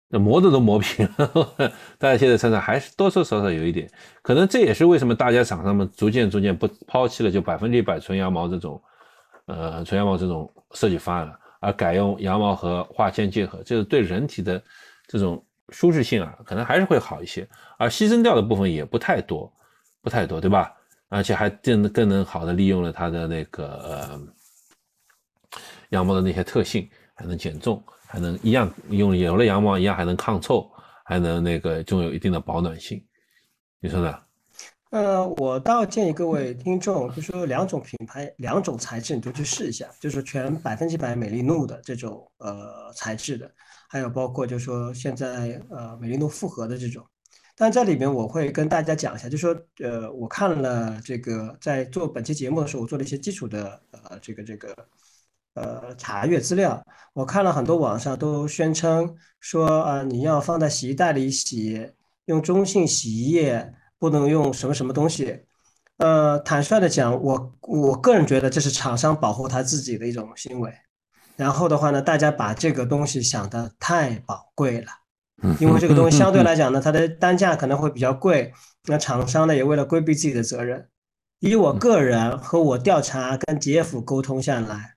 [0.08, 1.48] 那磨的都磨平了，
[1.98, 3.90] 大家现在穿上还是多多少少有一点。
[4.22, 8.80] 可能这也是为什么大家厂商们逐渐逐渐不抛弃了就百分之一百纯羊毛这种，
[9.46, 14.62] 呃，纯羊毛这种设计方案了，而改用羊毛和化纤结合，就是对人体的
[15.08, 19.52] 这种舒适性啊，可能还是会好一些，而牺牲掉的部分也不太多，
[20.00, 20.72] 不太多，对吧？
[21.10, 24.20] 而且还更更能好的利用了它的那个呃
[25.88, 30.70] 羊毛的那些特性，还能减重，还能一样用有了羊毛一样还能抗臭，
[31.04, 33.04] 还能那个拥有一定的保暖性，
[33.80, 34.18] 你说呢？
[34.90, 43.50] 呃，我倒建议各位听众，就说两种品牌、两种材质你都去试一下，就是全百分之百美丽露的这种呃材质的，
[43.88, 47.04] 还有包括就说现在呃美丽露复合的这种。
[47.60, 54.74] 但这里面我会跟大家讲一下，就说呃，我看了这个在做本期节目的时候，我做了一些基础的呃这个这个
[55.52, 56.82] 呃查阅资料。
[57.12, 61.92] 我看了很多网上都宣称说啊，你要放在洗衣袋里洗，
[62.24, 65.44] 用中性洗衣液，不能用什么什么东西。
[65.98, 70.72] 呃，坦率的讲，我我个人觉得这是厂商保护他自己的一种行为。
[71.36, 74.90] 然后的话呢，大家把这个东西想的太宝贵了，
[75.58, 78.52] 因为这个东西相对来讲呢，它的单价可能会比较贵。
[78.86, 80.88] 那厂商呢，也为了规避自己的责任。
[81.40, 84.94] 以我个人和我调查跟杰夫沟通下来，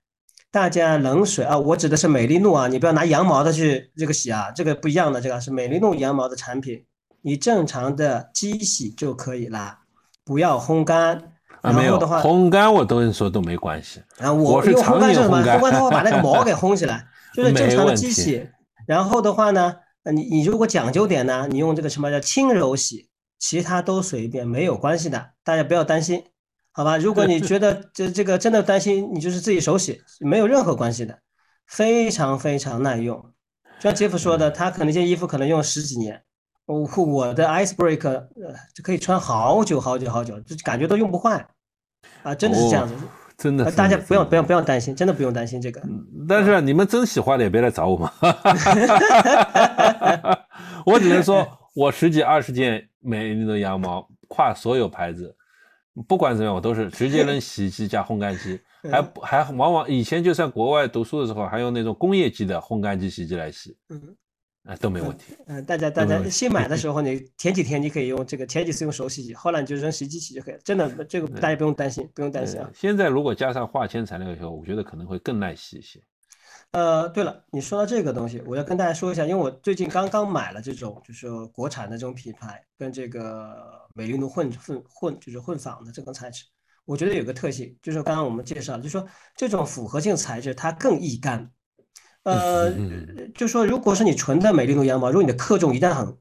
[0.51, 6.83] 大家冷水啊，我指的是美利诺啊，你不要拿羊毛的去这个洗啊，这个不一样的，这个是美利诺羊毛的产品，
[7.21, 9.79] 你正常的机洗就可以啦。
[10.25, 11.21] 不要烘干，
[11.61, 14.01] 啊，没有的话，烘干我都说都没关系。
[14.19, 15.41] 啊，我是烘干是什么？
[15.41, 18.45] 烘干它会把那个毛给烘起来， 就是正常的机洗。
[18.85, 19.75] 然后的话呢，
[20.11, 26.23] 你你如果讲究点呢，你用这个什么叫轻柔洗，其他都随便，没有关系的，大家不要担心，
[26.71, 26.97] 好吧？
[26.97, 31.19] 如果你觉得 这这个真的担心，你就是自己手洗，没有任何关系的，
[31.67, 33.17] 非常非常耐用。
[33.79, 36.21] 就像杰夫说的，他可能一件衣服可能用了十几年。
[36.65, 38.25] 我我的 Ice Break 呃
[38.73, 41.45] 就可以穿好久好久好久，就感觉都用不坏
[42.23, 42.93] 啊，真的是这样子，
[43.43, 45.81] 真的，大家不用不用不用担心，真的不用担心这个。
[46.29, 48.09] 但是你们真喜欢的也别来找我嘛，
[50.85, 55.35] 我只能说我十几二十件美丽的羊毛，跨所有牌子，
[56.07, 58.57] 不管怎么样我都是直接扔洗衣机加烘干机，
[58.89, 63.75] 还还往往以前就算国外读书的时候，还用那种工业级的烘干机洗衣机来洗。
[64.63, 65.35] 啊，都没问题。
[65.47, 70.59] 嗯，大家大家新买的时候， 你前几天你可以用这个，前几次用手洗洗，后来你就扔洗衣机洗就可以了。
[70.63, 72.71] 真的，这个大家不用担心，不用担心啊。
[72.73, 76.01] 现在如果加上化纤材料以后，我觉得可能会更耐洗一些。
[76.71, 83.53] 呃，对了，你说到这个东西，我要跟大家说一下，因为我最近刚刚买了这种就是国产的这种品牌，跟这个
[83.93, 86.45] 美利奴混混混就是混纺的这种材质，
[86.85, 89.05] 我觉得有个特性，就是刚刚我们介绍，就是说
[89.35, 91.51] 这种复合性材质它更易干。
[92.23, 92.71] 呃，
[93.35, 96.17] 就说如果是你纯的美利奴羊毛，如果你的克重一旦很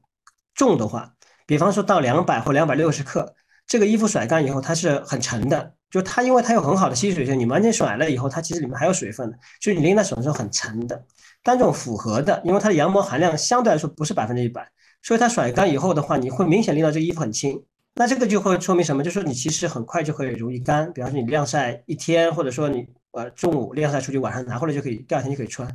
[0.53, 1.13] 重的话，
[1.45, 3.35] 比方说到两百或两百六十克，
[3.65, 11.05] 这个衣服甩干以后它是很沉的，就它因为它有很好的吸水性，你完全甩了以后，它其实里面还有水分的，就是你拎在手上很沉的。
[11.41, 14.65] 但这种复合的，因为它的羊毛含量相对来说不是百分之一百，
[15.01, 17.61] 所以它甩干以后的话，你会明显拎到这个衣服很轻。
[17.95, 19.03] 那这个就会说明什么？
[19.03, 20.91] 就说你其实很快就会容易干。
[20.93, 25.67] 比方说你晾晒一天，或者说你呃中午晾晒出去，晚上拿回来就可以，第二天就可以穿。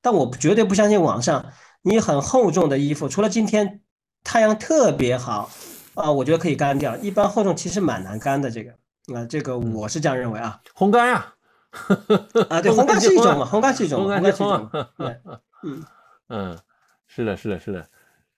[0.00, 1.46] 但我绝对不相信网上
[1.82, 3.80] 你很厚重的衣服，除了今天
[4.24, 5.50] 太阳特别好
[5.94, 6.96] 啊，我觉得可以干掉。
[6.96, 8.72] 一般厚重其实蛮难干的，这个
[9.14, 10.60] 啊，这个我是这样认为啊。
[10.76, 11.34] 烘干呀，
[12.50, 14.70] 啊，对，烘干是一种嘛，烘干是一种，烘干是一种。
[15.62, 15.84] 嗯
[16.28, 16.58] 嗯，
[17.06, 17.86] 是的，是的，是的。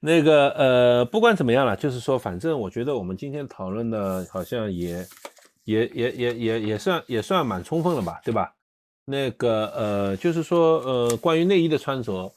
[0.01, 5.05] 那个呃，不管怎么样了，就是说，反正我觉得我们今天讨论的好像也
[5.65, 8.53] 也也也也也算也算蛮充分了吧，对吧？
[9.11, 12.31] 那个呃，就是说呃，关于内衣的穿着，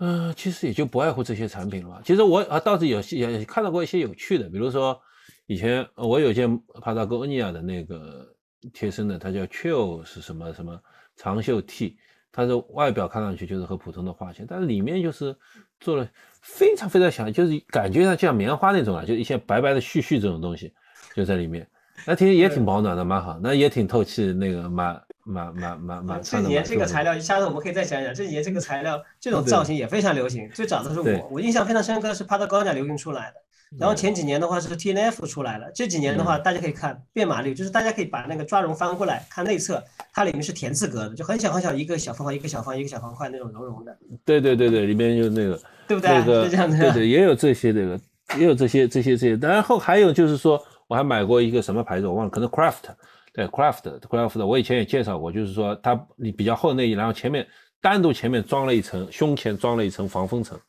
[0.00, 2.02] 嗯，其实也就不外乎这些产品了。
[2.04, 5.00] 其实我啊倒是有些也看到过一些有趣的，比如说
[5.46, 8.28] 以前我有件帕萨哥尼亚的那个
[8.74, 10.78] 贴身的，它叫 Chill 是什么什么
[11.16, 11.96] 长袖 T，
[12.30, 15.34] 它的外表看上去就是和普通的花线，但是里面就是
[15.80, 16.06] 做了
[16.42, 20.70] 非常非常小，就是感觉上像棉花那种啊，就一些白白的絮絮这种东西
[21.14, 21.66] 就在里面，
[22.06, 25.02] 那其实也挺保暖的，蛮好，那也挺透气，那个蛮。
[25.24, 26.22] 蛮蛮蛮蛮。
[26.22, 28.14] 这几年这个材料，下次我们可以再讲讲。
[28.14, 30.48] 这几年这个材料，这种造型也非常流行。
[30.50, 33.36] 最早的是我，我印象非常深刻，是帕特高尼流行出来的。
[33.78, 35.70] 然后前几年的话是 T N F 出来了。
[35.74, 43.96] 这几年的话，大家可以看变码率，就是大家可以把那个抓绒翻过来看内侧，它里面是田字格的，就很小很小一个小方块，一个小方一个小方块那种绒绒的。
[44.26, 45.58] 对对对对，里面有那个，
[45.88, 46.10] 对不对？
[46.10, 46.76] 那个这样子。
[46.76, 47.98] 对对，也有这些这个，
[48.36, 49.36] 也有这些这些这些。
[49.36, 52.94] 然后还有就是说，我还买过一个什么牌子，我忘了，可能 Craft。
[53.34, 57.46] 对，craft，craft，我以前也介绍过，就是说它你比较厚内衣，然后前面
[57.80, 60.60] 单独前面装了一层，胸前装了一层防风层，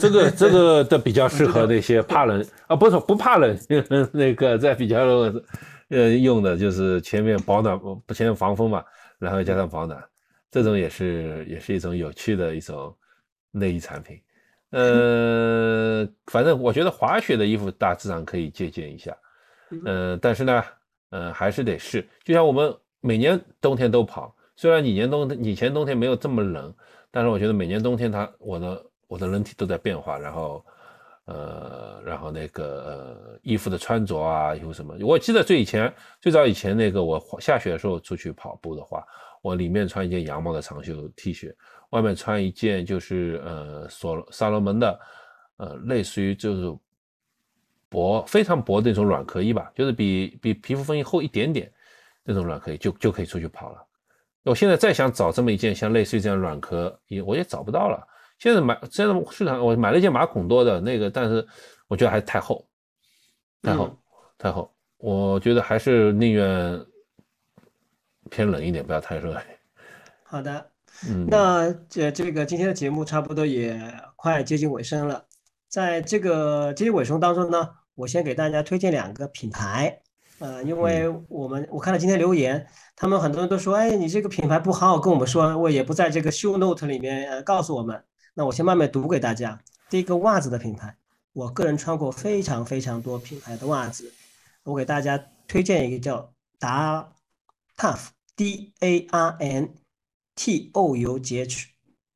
[0.00, 3.58] 这个这个的比较适合那些怕冷啊，不是不怕冷，
[4.14, 4.98] 那个在比较
[5.88, 8.84] 呃用的就是前面保暖不前面防风嘛，
[9.18, 10.00] 然后加上保暖，
[10.48, 12.96] 这种也是也是一种有趣的一种
[13.50, 14.16] 内衣产品。
[14.70, 19.16] 呃，反正我觉得滑雪的衣服大致上可以借鉴一下，
[19.84, 20.62] 嗯，但是呢。
[21.10, 22.06] 嗯，还是得试。
[22.24, 26.74] 就像我们每年冬天都跑，虽然以前冬以前冬天没有这么冷，
[27.10, 30.18] 但是我觉得每年冬天它我的我的人体都在变化。
[30.18, 30.64] 然后，
[31.24, 34.96] 呃，然后那个呃衣服的穿着啊，有什么？
[35.00, 39.04] 我记得最以前最早以前那个我下雪的时候出去跑步的话，
[39.42, 41.52] 我里面穿一件羊毛的长袖 T 恤，
[41.90, 45.00] 外面穿一件就是呃所萨罗门的，
[45.56, 46.78] 呃类似于就是
[47.90, 51.70] 薄、非常薄的那种软壳衣吧，就是比比皮肤风衣厚一点点
[52.24, 53.86] 那种软壳衣，就就可以出去跑了。
[54.44, 58.02] 我现在再想找这么一件像类似于这样软壳衣，我也找不到了。
[58.38, 61.46] 现在买现在市场我买了一件马孔多的那个，但是
[61.88, 62.66] 我觉得还是太厚，
[63.60, 63.94] 太厚，
[64.38, 64.74] 太厚。
[64.96, 66.80] 我觉得还是宁愿
[68.30, 69.36] 偏冷一点，不要太热。
[70.24, 70.70] 好的，
[71.08, 73.78] 嗯，那这这个今天的节目差不多也
[74.16, 75.22] 快接近尾声了，
[75.68, 77.68] 在这个接近尾声当中呢，
[78.00, 80.00] 我先给大家推荐两个品牌。
[80.38, 88.02] 呃，因为我们我看到今天留言，他们很多人都说，哎，你这个品牌不好好跟我们说，我也不在这个 show note 里面呃告诉我们。
[88.32, 89.60] 那我先慢慢读给大家。
[89.90, 90.96] 第一个袜子的品牌，
[91.34, 94.10] 我个人穿过非常非常多品牌的袜子，
[94.62, 97.12] 我给大家推荐一个叫达
[97.76, 99.74] Tough D A R N
[100.34, 101.66] T O U G H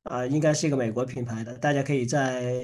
[0.01, 2.55] 啊，应该是一个美国品牌的，大家可以在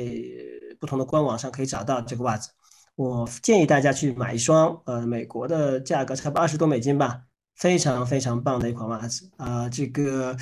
[0.80, 2.49] 不同的官网上可以找到这个袜子。
[2.95, 7.21] 我建议大家去买一双，呃，美国的价格差不多二十多美金吧，
[7.55, 10.35] 非常非常棒的一款袜子啊，这个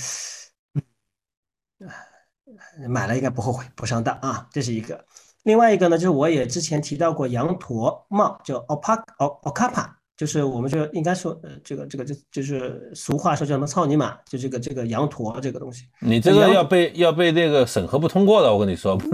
[2.89, 5.05] 买了应该不后悔，不上当啊，这是一个。
[5.43, 15.85] 另外一个呢，就是我也之前提到过羊驼帽，叫 Alpaca，就是我们就应该说，呃，这个这个就就是俗话说叫什么操你妈，就这个这个羊驼这个东西。
[16.01, 18.99] 你这个要被要被那个审核不通过的，我跟你说。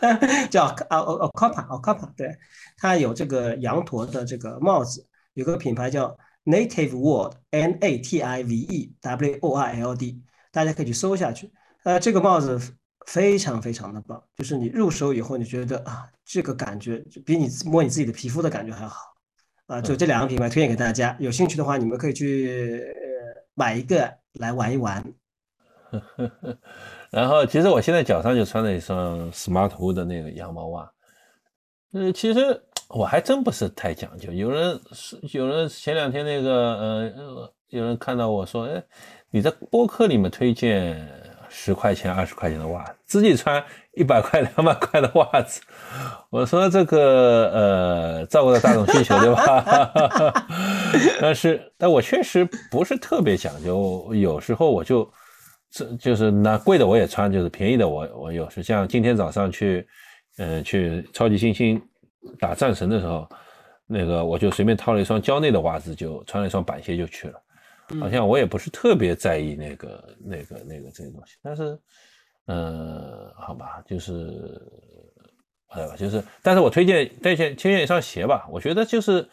[0.50, 2.36] 叫啊哦哦 Copa 哦 Copa，对，
[2.76, 10.22] 它有这个羊驼的这个帽子，有个品牌叫 Native World N A T I V E W O R L D，
[10.52, 11.52] 大家可以去搜下去。
[11.84, 12.60] 呃，这个帽子
[13.06, 19.00] 非常非常的棒，就是你入手以后，你觉得啊，这个感觉就比你摸你自己的皮肤的感觉还好
[19.66, 19.80] 啊。
[19.80, 22.84] 就这两个品牌推荐给大家，有兴趣的话，你们可以去
[23.54, 25.04] 买一个来玩一玩。
[27.10, 30.90] 然后，其实我现在脚上就穿了一双 Smartwool 的那个羊毛袜。
[31.94, 34.30] 呃，其实我还真不是太讲究。
[34.30, 38.82] 有人是有人前两天那个呃，有人看到我说，哎，
[39.30, 41.08] 你在播客里面推荐
[41.48, 45.62] 十块钱、二十块钱的袜子，自己穿一百块、两百块的袜子。
[46.28, 50.44] 我说这个呃，照顾到大众需求，对吧？
[51.22, 55.10] 但是，但我确实不是特别讲究，有时候我就。
[55.78, 59.86] 这就是那贵的我也穿，就是便宜的我我有时像今天早上去，
[60.38, 61.80] 嗯，去超级星星
[62.40, 63.28] 打战神的时候，
[63.86, 67.40] 那个我就随便套了一双蕉内的袜子，就穿了一双板鞋就去了。
[68.00, 71.78] 好像我也不是特别在意那个那个那个这些东西，但是，
[72.46, 74.60] 嗯，好吧，就是，
[75.68, 79.26] 哎吧，就是，但是我推荐推荐推荐一双鞋吧，我觉得就是，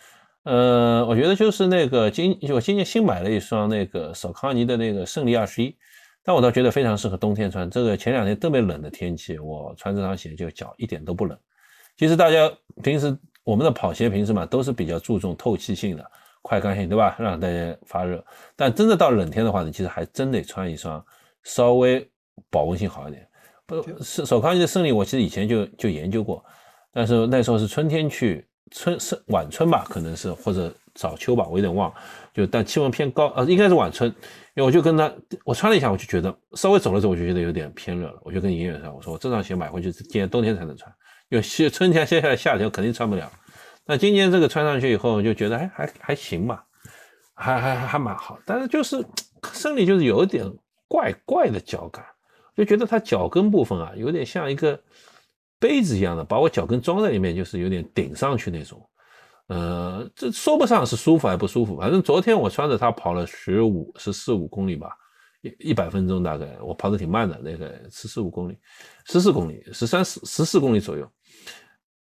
[0.43, 5.75] 呃，我觉得就是那个今我今年新买了一双那个索康尼的那个胜利二十一。
[6.25, 7.69] 但我倒觉得非常适合冬天穿。
[7.69, 11.37] 这个前两天特别冷的天气，我穿这双鞋就脚一点都不冷。
[11.95, 12.51] 其实大家
[12.81, 16.03] 平时我们的跑鞋平时嘛都是比较注重透气性的、
[16.41, 17.15] 快干性，对吧？
[17.19, 18.25] 让大家发热。
[18.55, 21.05] 但真的到冷天的话呢，其实还真得穿一双
[21.43, 22.09] 稍微
[22.49, 23.27] 保温性好一点。
[23.67, 26.43] 不是手康尼的胜利，我其实以前就就研究过，
[26.91, 31.93] 但是那时候是春天去，春是晚春吧，可能是或者早秋吧，我有点忘。
[32.33, 34.13] 就但气温偏高，呃，应该是晚春。
[34.55, 35.11] 因为我就跟他，
[35.43, 38.17] 我穿了一下，我就觉得稍微走了走，我就觉得有点偏热了。
[38.21, 40.89] 我就跟营业员说：“我说我这双鞋买回去今年冬天才能穿，
[41.29, 43.29] 因为春天接下来夏天肯定穿不了。
[43.85, 46.63] 那今年这个穿上去以后，就觉得还还还行吧，
[47.33, 48.39] 还还还蛮好。
[48.45, 49.05] 但是就是
[49.51, 50.49] 生理就是有一点
[50.87, 52.05] 怪怪的脚感，
[52.55, 54.79] 就觉得它脚跟部分啊，有点像一个
[55.59, 58.81] 杯子一样的，把我脚跟装在里面，就是有点顶上去那种。”
[59.47, 64.89] 呃，这说不上是舒服还不舒服，反正昨天我穿着它跑了十五十四五公里吧，
[65.41, 68.57] 一一百分钟大概，我跑的挺慢的，那个十四五公里，
[69.05, 71.07] 十四公里，十三十十四公里左右，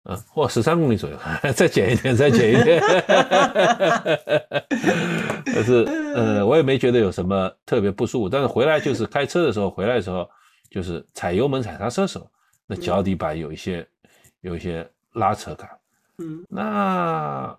[0.03, 1.17] 啊，或十三公里左右，
[1.55, 2.79] 再减一点，再减一点，
[5.47, 5.83] 但是
[6.13, 10.29] 呃，我也没觉得有什么特别不舒服，但是回来就是开车的时候，回来的时候
[10.69, 12.29] 就是踩油门踩刹车的时候，
[12.68, 13.88] 那脚底板有一些
[14.41, 15.70] 有一些拉扯感。
[16.18, 17.57] 嗯，那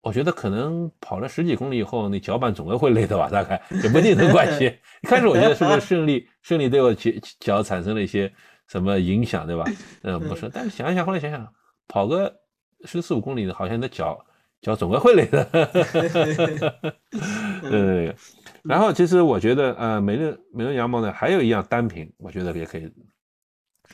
[0.00, 3.28] 我觉得可能跑了十几公里以后，你脚板总归会累的吧？
[3.28, 4.66] 大概也不一定能关系。
[5.02, 8.32] 一开始我觉得是不是顺利顺利对我脚脚产生了一些
[8.68, 9.64] 什么影响，对吧？
[10.02, 10.48] 嗯，不是。
[10.52, 11.46] 但是想一想，后来想想，
[11.88, 12.32] 跑个
[12.84, 14.24] 十四五公里，好像你的脚
[14.62, 15.44] 脚总归会累的。
[17.68, 18.14] 对。
[18.62, 22.90] 然后其实我觉得，呃，美乐美乐羊毛呢，还有一样单品，我觉得也可以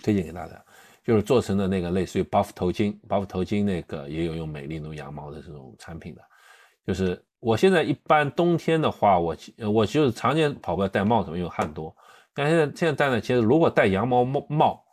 [0.05, 0.63] 推荐给大家。
[1.03, 6.23] 就是做成的那个类似于 buff 头巾，buff 头巾那个也有用美丽奴羊毛的这种产品的。
[6.87, 9.37] 就是我现在一般冬天的话，我
[9.71, 11.95] 我就是常年跑步要戴帽子，因为汗多。
[12.33, 14.85] 但现在现在戴呢，其实如果戴羊毛帽帽，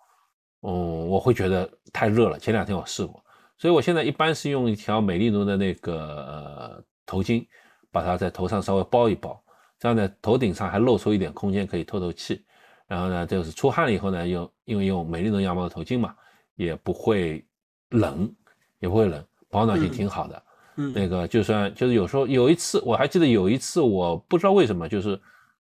[0.64, 2.38] 嗯，我会觉得太热了。
[2.38, 3.24] 前两天我试过，
[3.58, 7.48] 所以我现在一般是用一条美丽奴的那个呃头巾，
[7.90, 9.42] 把它在头上稍微包一包，
[9.80, 12.46] 这样呢头顶上还露出一点空间可以透透气。
[12.92, 16.14] 然后呢，就是出汗了以后呢，用因为用美丽奴羊毛的头巾嘛，
[16.56, 17.42] 也不会
[17.92, 18.30] 冷，
[18.80, 20.44] 也不会冷，保暖性挺好的。
[20.76, 25.18] 嗯，那个就算就是有时候有一次我还记得有一次我不知道为什么就是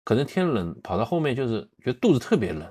[0.02, 2.66] 可能天冷跑到后面就是觉得肚子特别冷，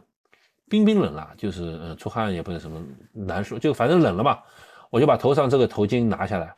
[0.67, 2.81] 冰冰冷了，就是呃出汗也不是什么
[3.13, 4.39] 难受，就反正冷了嘛，
[4.89, 6.51] 我就把头上这个头巾拿下来，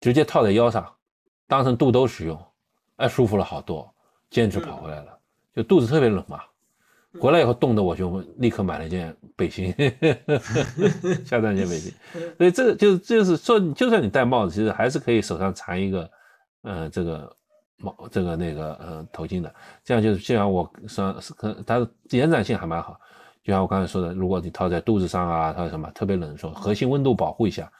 [0.00, 0.92] 直接套在腰上，
[1.46, 2.44] 当成肚兜使用，
[2.96, 3.88] 哎舒服了好多，
[4.30, 5.16] 坚持跑回来了，
[5.54, 6.40] 就肚子特别冷嘛。
[7.20, 9.74] 回来以后冻的我就立刻买了一件背心，
[11.24, 11.92] 下单一件背心，
[12.36, 16.10] 所以这个就就是说，就算你戴帽子，其实还是可以手上缠一个，
[16.62, 17.36] 呃，这个
[17.78, 19.54] 帽这个那个呃头巾的，
[19.84, 22.98] 这样就是就像我上可它的延展性还蛮好，
[23.42, 27.70] 就像我刚才说的，如果你套在肚子上啊，套什么特别冷的时候，核心温度保护一下，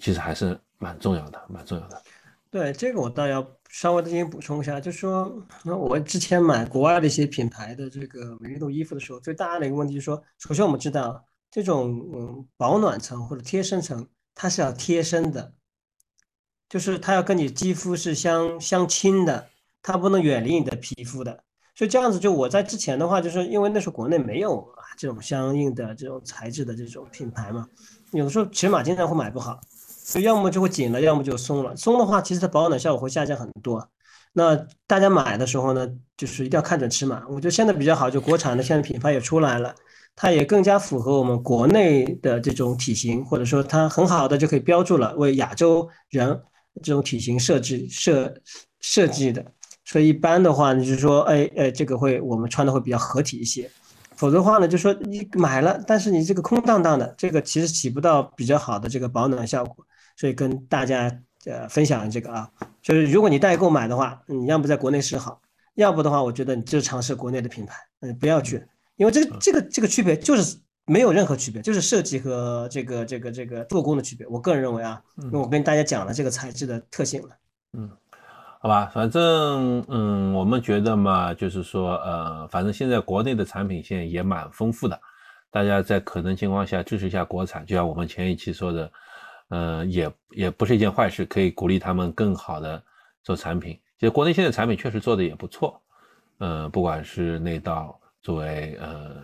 [0.00, 2.02] 其实还是蛮重要的，蛮重要的。
[2.50, 15.52] 对这个我倒要稍微的进行补充一下，就是说，那我之前买国外的一些品牌的这个美丽度衣服的时候，最大的一个问题就是说，首先我们知道这种嗯保暖层或者贴身层，它是要贴身的，
[16.70, 19.50] 就是它要跟你肌肤是相相亲的，
[19.82, 21.44] 它不能远离你的皮肤的。
[21.74, 27.68] 所以这样子，就我在之前的话，就是因为那时候国内没有这种相应的这种材质的这种品牌嘛，
[28.12, 29.60] 有的时候尺码经常会买不好。
[30.08, 31.76] 所以要么就会紧了，要么就松了。
[31.76, 33.86] 松的话，其实它保暖效果会下降很多。
[34.32, 34.56] 那
[34.86, 35.86] 大家买的时候呢，
[36.16, 37.22] 就是一定要看准尺码。
[37.28, 39.74] 我觉得现在比较好，就国产的现在品牌也出来了，
[40.16, 46.40] 它也更加符合我们国内的这种体型，或者说它很好的就可以标注了为亚洲人
[46.82, 48.32] 这种体型设置设
[48.80, 49.44] 设计的。
[49.84, 53.70] 所以一般的话，你就说，哎哎，这个会我们穿的会比较合体一些。
[54.16, 59.84] 否则的话呢，就说你买了，但是你这个空荡荡的，这个其实起不到比较好的这个保暖效果。
[60.18, 61.08] 所以跟大家
[61.46, 62.50] 呃分享这个啊，
[62.82, 65.40] 就是如果你代购买的话，你要不在国内试好，
[65.76, 68.60] 要不的话，我觉得你就尝试国内的品牌，嗯，不要去，
[68.96, 74.26] 因为这个这个这个区别就是没有任何区别，就是设计和这个这个这个做工的区别。
[74.26, 77.28] 我个人认为啊，因为我跟大家讲了这个材质的特性了，
[77.74, 77.88] 嗯，
[78.60, 85.00] 好吧，反正嗯，我们觉得嘛，就是说呃，反正现在国内的产品线也蛮丰富的，
[85.52, 88.90] 大家在可能情况下支持一下国产，就像我们前一期说的。
[89.50, 92.82] 嗯，也也不是一件坏事，可以鼓励他们更好的
[93.22, 93.78] 做产品。
[93.98, 95.80] 其实国内现在产品确实做的也不错，
[96.38, 99.16] 嗯，不管是那道作为呃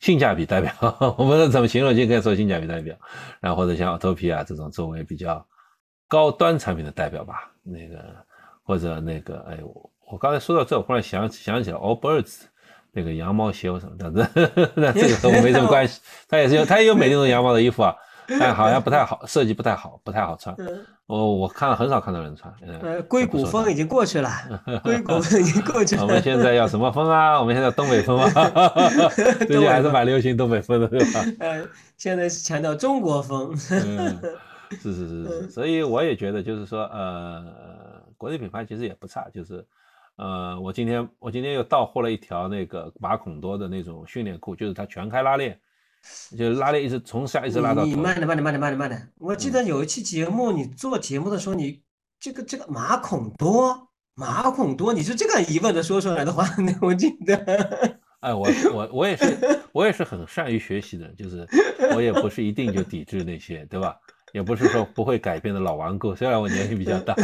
[0.00, 0.72] 性价比代表，
[1.16, 2.96] 我不知道怎么形容，就可以说性价比代表。
[3.40, 5.46] 然后或者像奥托皮啊这种作为比较
[6.08, 8.04] 高端产品的代表吧，那个
[8.62, 12.42] 或者那个，哎，我我刚才说到这，我忽然想想起来，All Birds
[12.92, 14.10] 那个羊毛鞋什么的，
[14.74, 16.00] 那这个和我没什么关系。
[16.28, 17.94] 它也是有，它也有美那种羊毛的衣服啊。
[18.38, 20.54] 但好像不太好，设计不太好，不太好穿。
[21.06, 22.52] 我我看了很少看到人穿。
[22.82, 24.30] 呃， 硅谷风已经过去了，
[24.84, 26.02] 硅谷风已经过去了。
[26.02, 27.40] 我们现在要什么风啊？
[27.40, 28.28] 我们现在东北风啊？
[29.48, 31.24] 最近还是蛮流行东北风的，对吧？
[31.40, 31.66] 呃，
[31.96, 33.56] 现在是强调中国风。
[33.56, 33.80] 是
[34.70, 37.42] 是是是，所以我也觉得就是说，呃，
[38.18, 39.26] 国内品牌其实也不差。
[39.32, 39.64] 就是，
[40.16, 45.58] 呃，我今天我今天又到货了一条那个马孔多的那种训练裤，就是它全开拉链。
[46.36, 49.12] 就拉链一直从下一直拉到你慢点，慢点，慢点，慢点，慢点。
[49.18, 51.82] 我记得有一期节目，你做节目的时候，你
[52.18, 57.98] 这个这个马孔多，马孔多，你是这个疑问的说出来的话， 那我记得。
[58.20, 59.38] 哎，我我我也是，
[59.72, 61.46] 我也是很善于学习的，就是
[61.94, 63.96] 我也不是一定就抵制那些，对吧？
[64.34, 66.14] 也不是说不会改变的老顽固。
[66.14, 67.14] 虽然我年纪比较大，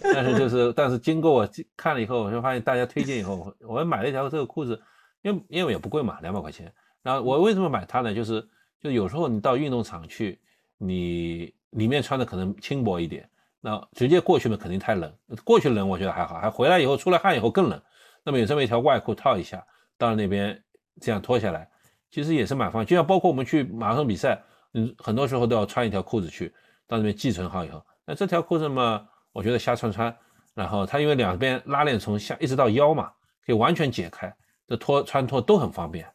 [0.00, 4.80] 但是就是但是经过我看了以后，我就发现大家推荐以后，我买了一条这个裤子，
[5.22, 6.72] 因为因为也不贵嘛，两百块钱。
[7.04, 8.14] 然后我为什么买它呢？
[8.14, 8.44] 就是
[8.80, 10.40] 就有时候你到运动场去，
[10.78, 13.28] 你里面穿的可能轻薄一点，
[13.60, 17.80] 那直接过去嘛肯定太冷，过去冷我觉得还好，还回来以后出了汗以后更冷。
[18.24, 19.62] 那么有这么一条外裤套一下，
[19.98, 20.58] 到那边
[20.98, 21.68] 这样脱下来，
[22.10, 22.86] 其实也是蛮方便。
[22.86, 24.42] 就像包括我们去马拉松比赛，
[24.72, 26.52] 嗯，很多时候都要穿一条裤子去，
[26.86, 30.16] 到那边寄存好以后，那这条裤子嘛，我觉得瞎穿穿，
[30.54, 33.12] 然后它因为两边拉链从下一直到腰嘛，
[33.44, 34.34] 可以完全解开，
[34.66, 36.06] 这脱穿脱都很方便。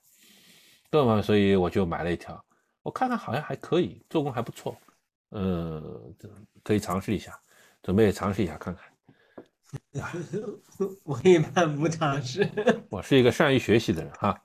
[0.89, 2.43] 对嘛，所以我就买了一条，
[2.83, 4.75] 我看看好像还可以，做工还不错，
[5.29, 5.81] 呃，
[6.63, 7.37] 可以尝试一下，
[7.83, 8.83] 准备尝试一下看看。
[11.03, 12.49] 我一般不尝试。
[12.89, 14.35] 我是一个善于学习的人哈。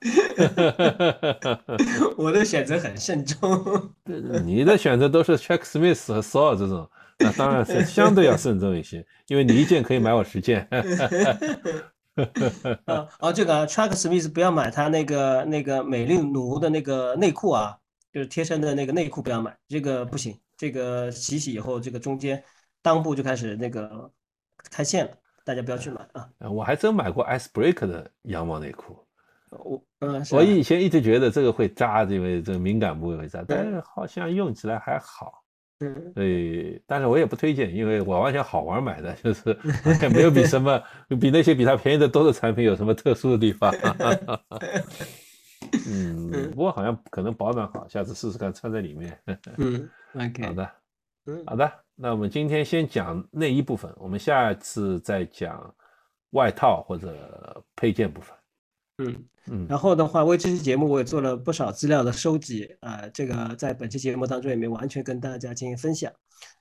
[2.15, 3.91] 我的选择很慎重。
[4.43, 6.87] 你的选择都是 Check Smith 和 Saw 这种，
[7.17, 10.67] 那当然是相对要慎重一些，因为你一件可以买我十件。
[12.85, 17.77] 啊哦，这个 Truck Smith 不要买他那个那个美丽奴的那个内裤啊，
[18.11, 22.41] 就是贴身的那个内裤不要买，这个不行，这个洗洗以后，这个中间
[22.81, 24.09] 裆部就开始那个
[24.71, 25.11] 开线了，
[25.43, 26.29] 大家不要去买啊。
[26.39, 28.97] 呃我还真买过 Icebreaker 的羊毛内裤，
[29.49, 35.44] 我嗯，我以前一直觉得这个会扎，因为这个敏感部位会扎，但是好像用起来还好。
[35.79, 39.57] 嗯对，但是我也不推荐，因为我完全好玩买的， 就是
[40.13, 40.81] 没有比什么
[41.19, 43.73] 比那些比它便宜的多的产品有什么特殊的地方。
[45.87, 49.19] 嗯，不过好像可能保暖好，下次试试看穿在里面。
[49.57, 50.71] 嗯，OK，好的，
[51.25, 55.75] 嗯好的，那我们今天先讲内衣部分，我们下次再讲
[56.31, 58.33] 外套或者配件部分。
[58.97, 59.25] 嗯。
[59.47, 66.11] 嗯，然后的话，为这期节目我也做了不少资料的收集，啊、这个在本期节目当中也没完全跟大家进行分享。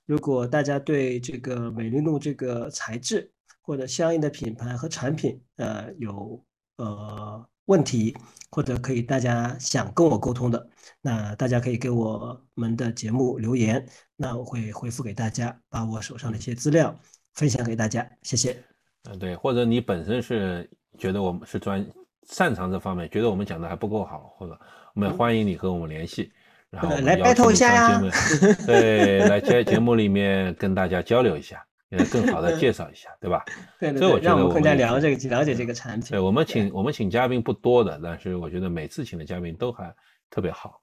[0.05, 3.33] 如果大家对这个美丽露这个材质
[3.63, 6.45] 或者相应的品牌和产品，呃，有
[6.77, 8.15] 呃问题，
[8.51, 10.69] 或者可以大家想跟我沟通的，
[11.01, 16.95] 那大家可以给我们的节目留言，那我会回复给大家，把我手上的一些资料
[17.33, 18.63] 分享给大家，谢谢。
[19.05, 21.83] 嗯，对，或者你本身是觉得我们是专
[22.29, 24.59] 擅长这方面，觉得我们讲的还不够好，或者
[24.95, 26.33] 我们欢迎你和我们联系，
[26.71, 28.03] 然后来 battle 一下呀
[28.67, 33.45] 对，来在节目里面跟大家交流一下，也更好的介绍一下， 对吧？
[33.79, 36.11] 对对这我对，让我觉得我们也加了是解了解这个产品。
[36.11, 39.95] 对，我们请我们请嘉宾不多的，但是我觉得每次请的嘉宾都还
[40.31, 40.81] 特别好。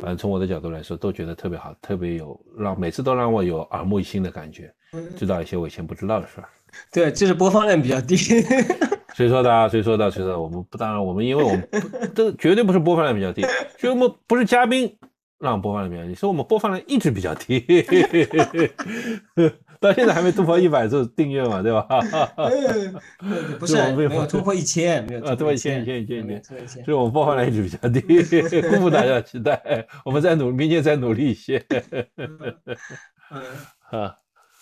[0.00, 6.48] 反正从我的角度来说，都觉得特别好，特别有让每次都让我有耳目一新的感觉，嗯知道一些我以前不知道的事儿。
[6.90, 8.16] 对，就是播放量比较低。
[9.14, 9.68] 谁说的啊？
[9.68, 10.10] 谁说的？
[10.10, 10.40] 谁说的？
[10.40, 11.78] 我们不当然，我们因为我们不
[12.14, 13.42] 这绝对不是播放量比较低，
[13.78, 14.98] 所以我们不是嘉宾
[15.38, 17.60] 让播放量比较低，是我们播放量一直比较低，
[19.80, 21.86] 到现在还没突破一百次订阅嘛，对吧？
[23.58, 26.94] 不是是我们没有突破一千，没有啊突破一千一一千一千一千没有突破一千所。
[26.94, 28.00] 以我们播放量一直比较低，
[28.70, 31.62] 辜负大家的期待，我们再努，明年再努力一些，
[32.16, 32.56] 嗯，
[33.90, 34.16] 啊，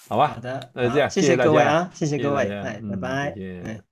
[0.08, 3.91] 好吧好，的，那这样谢谢各位啊，谢谢各位，拜拜再见，哎。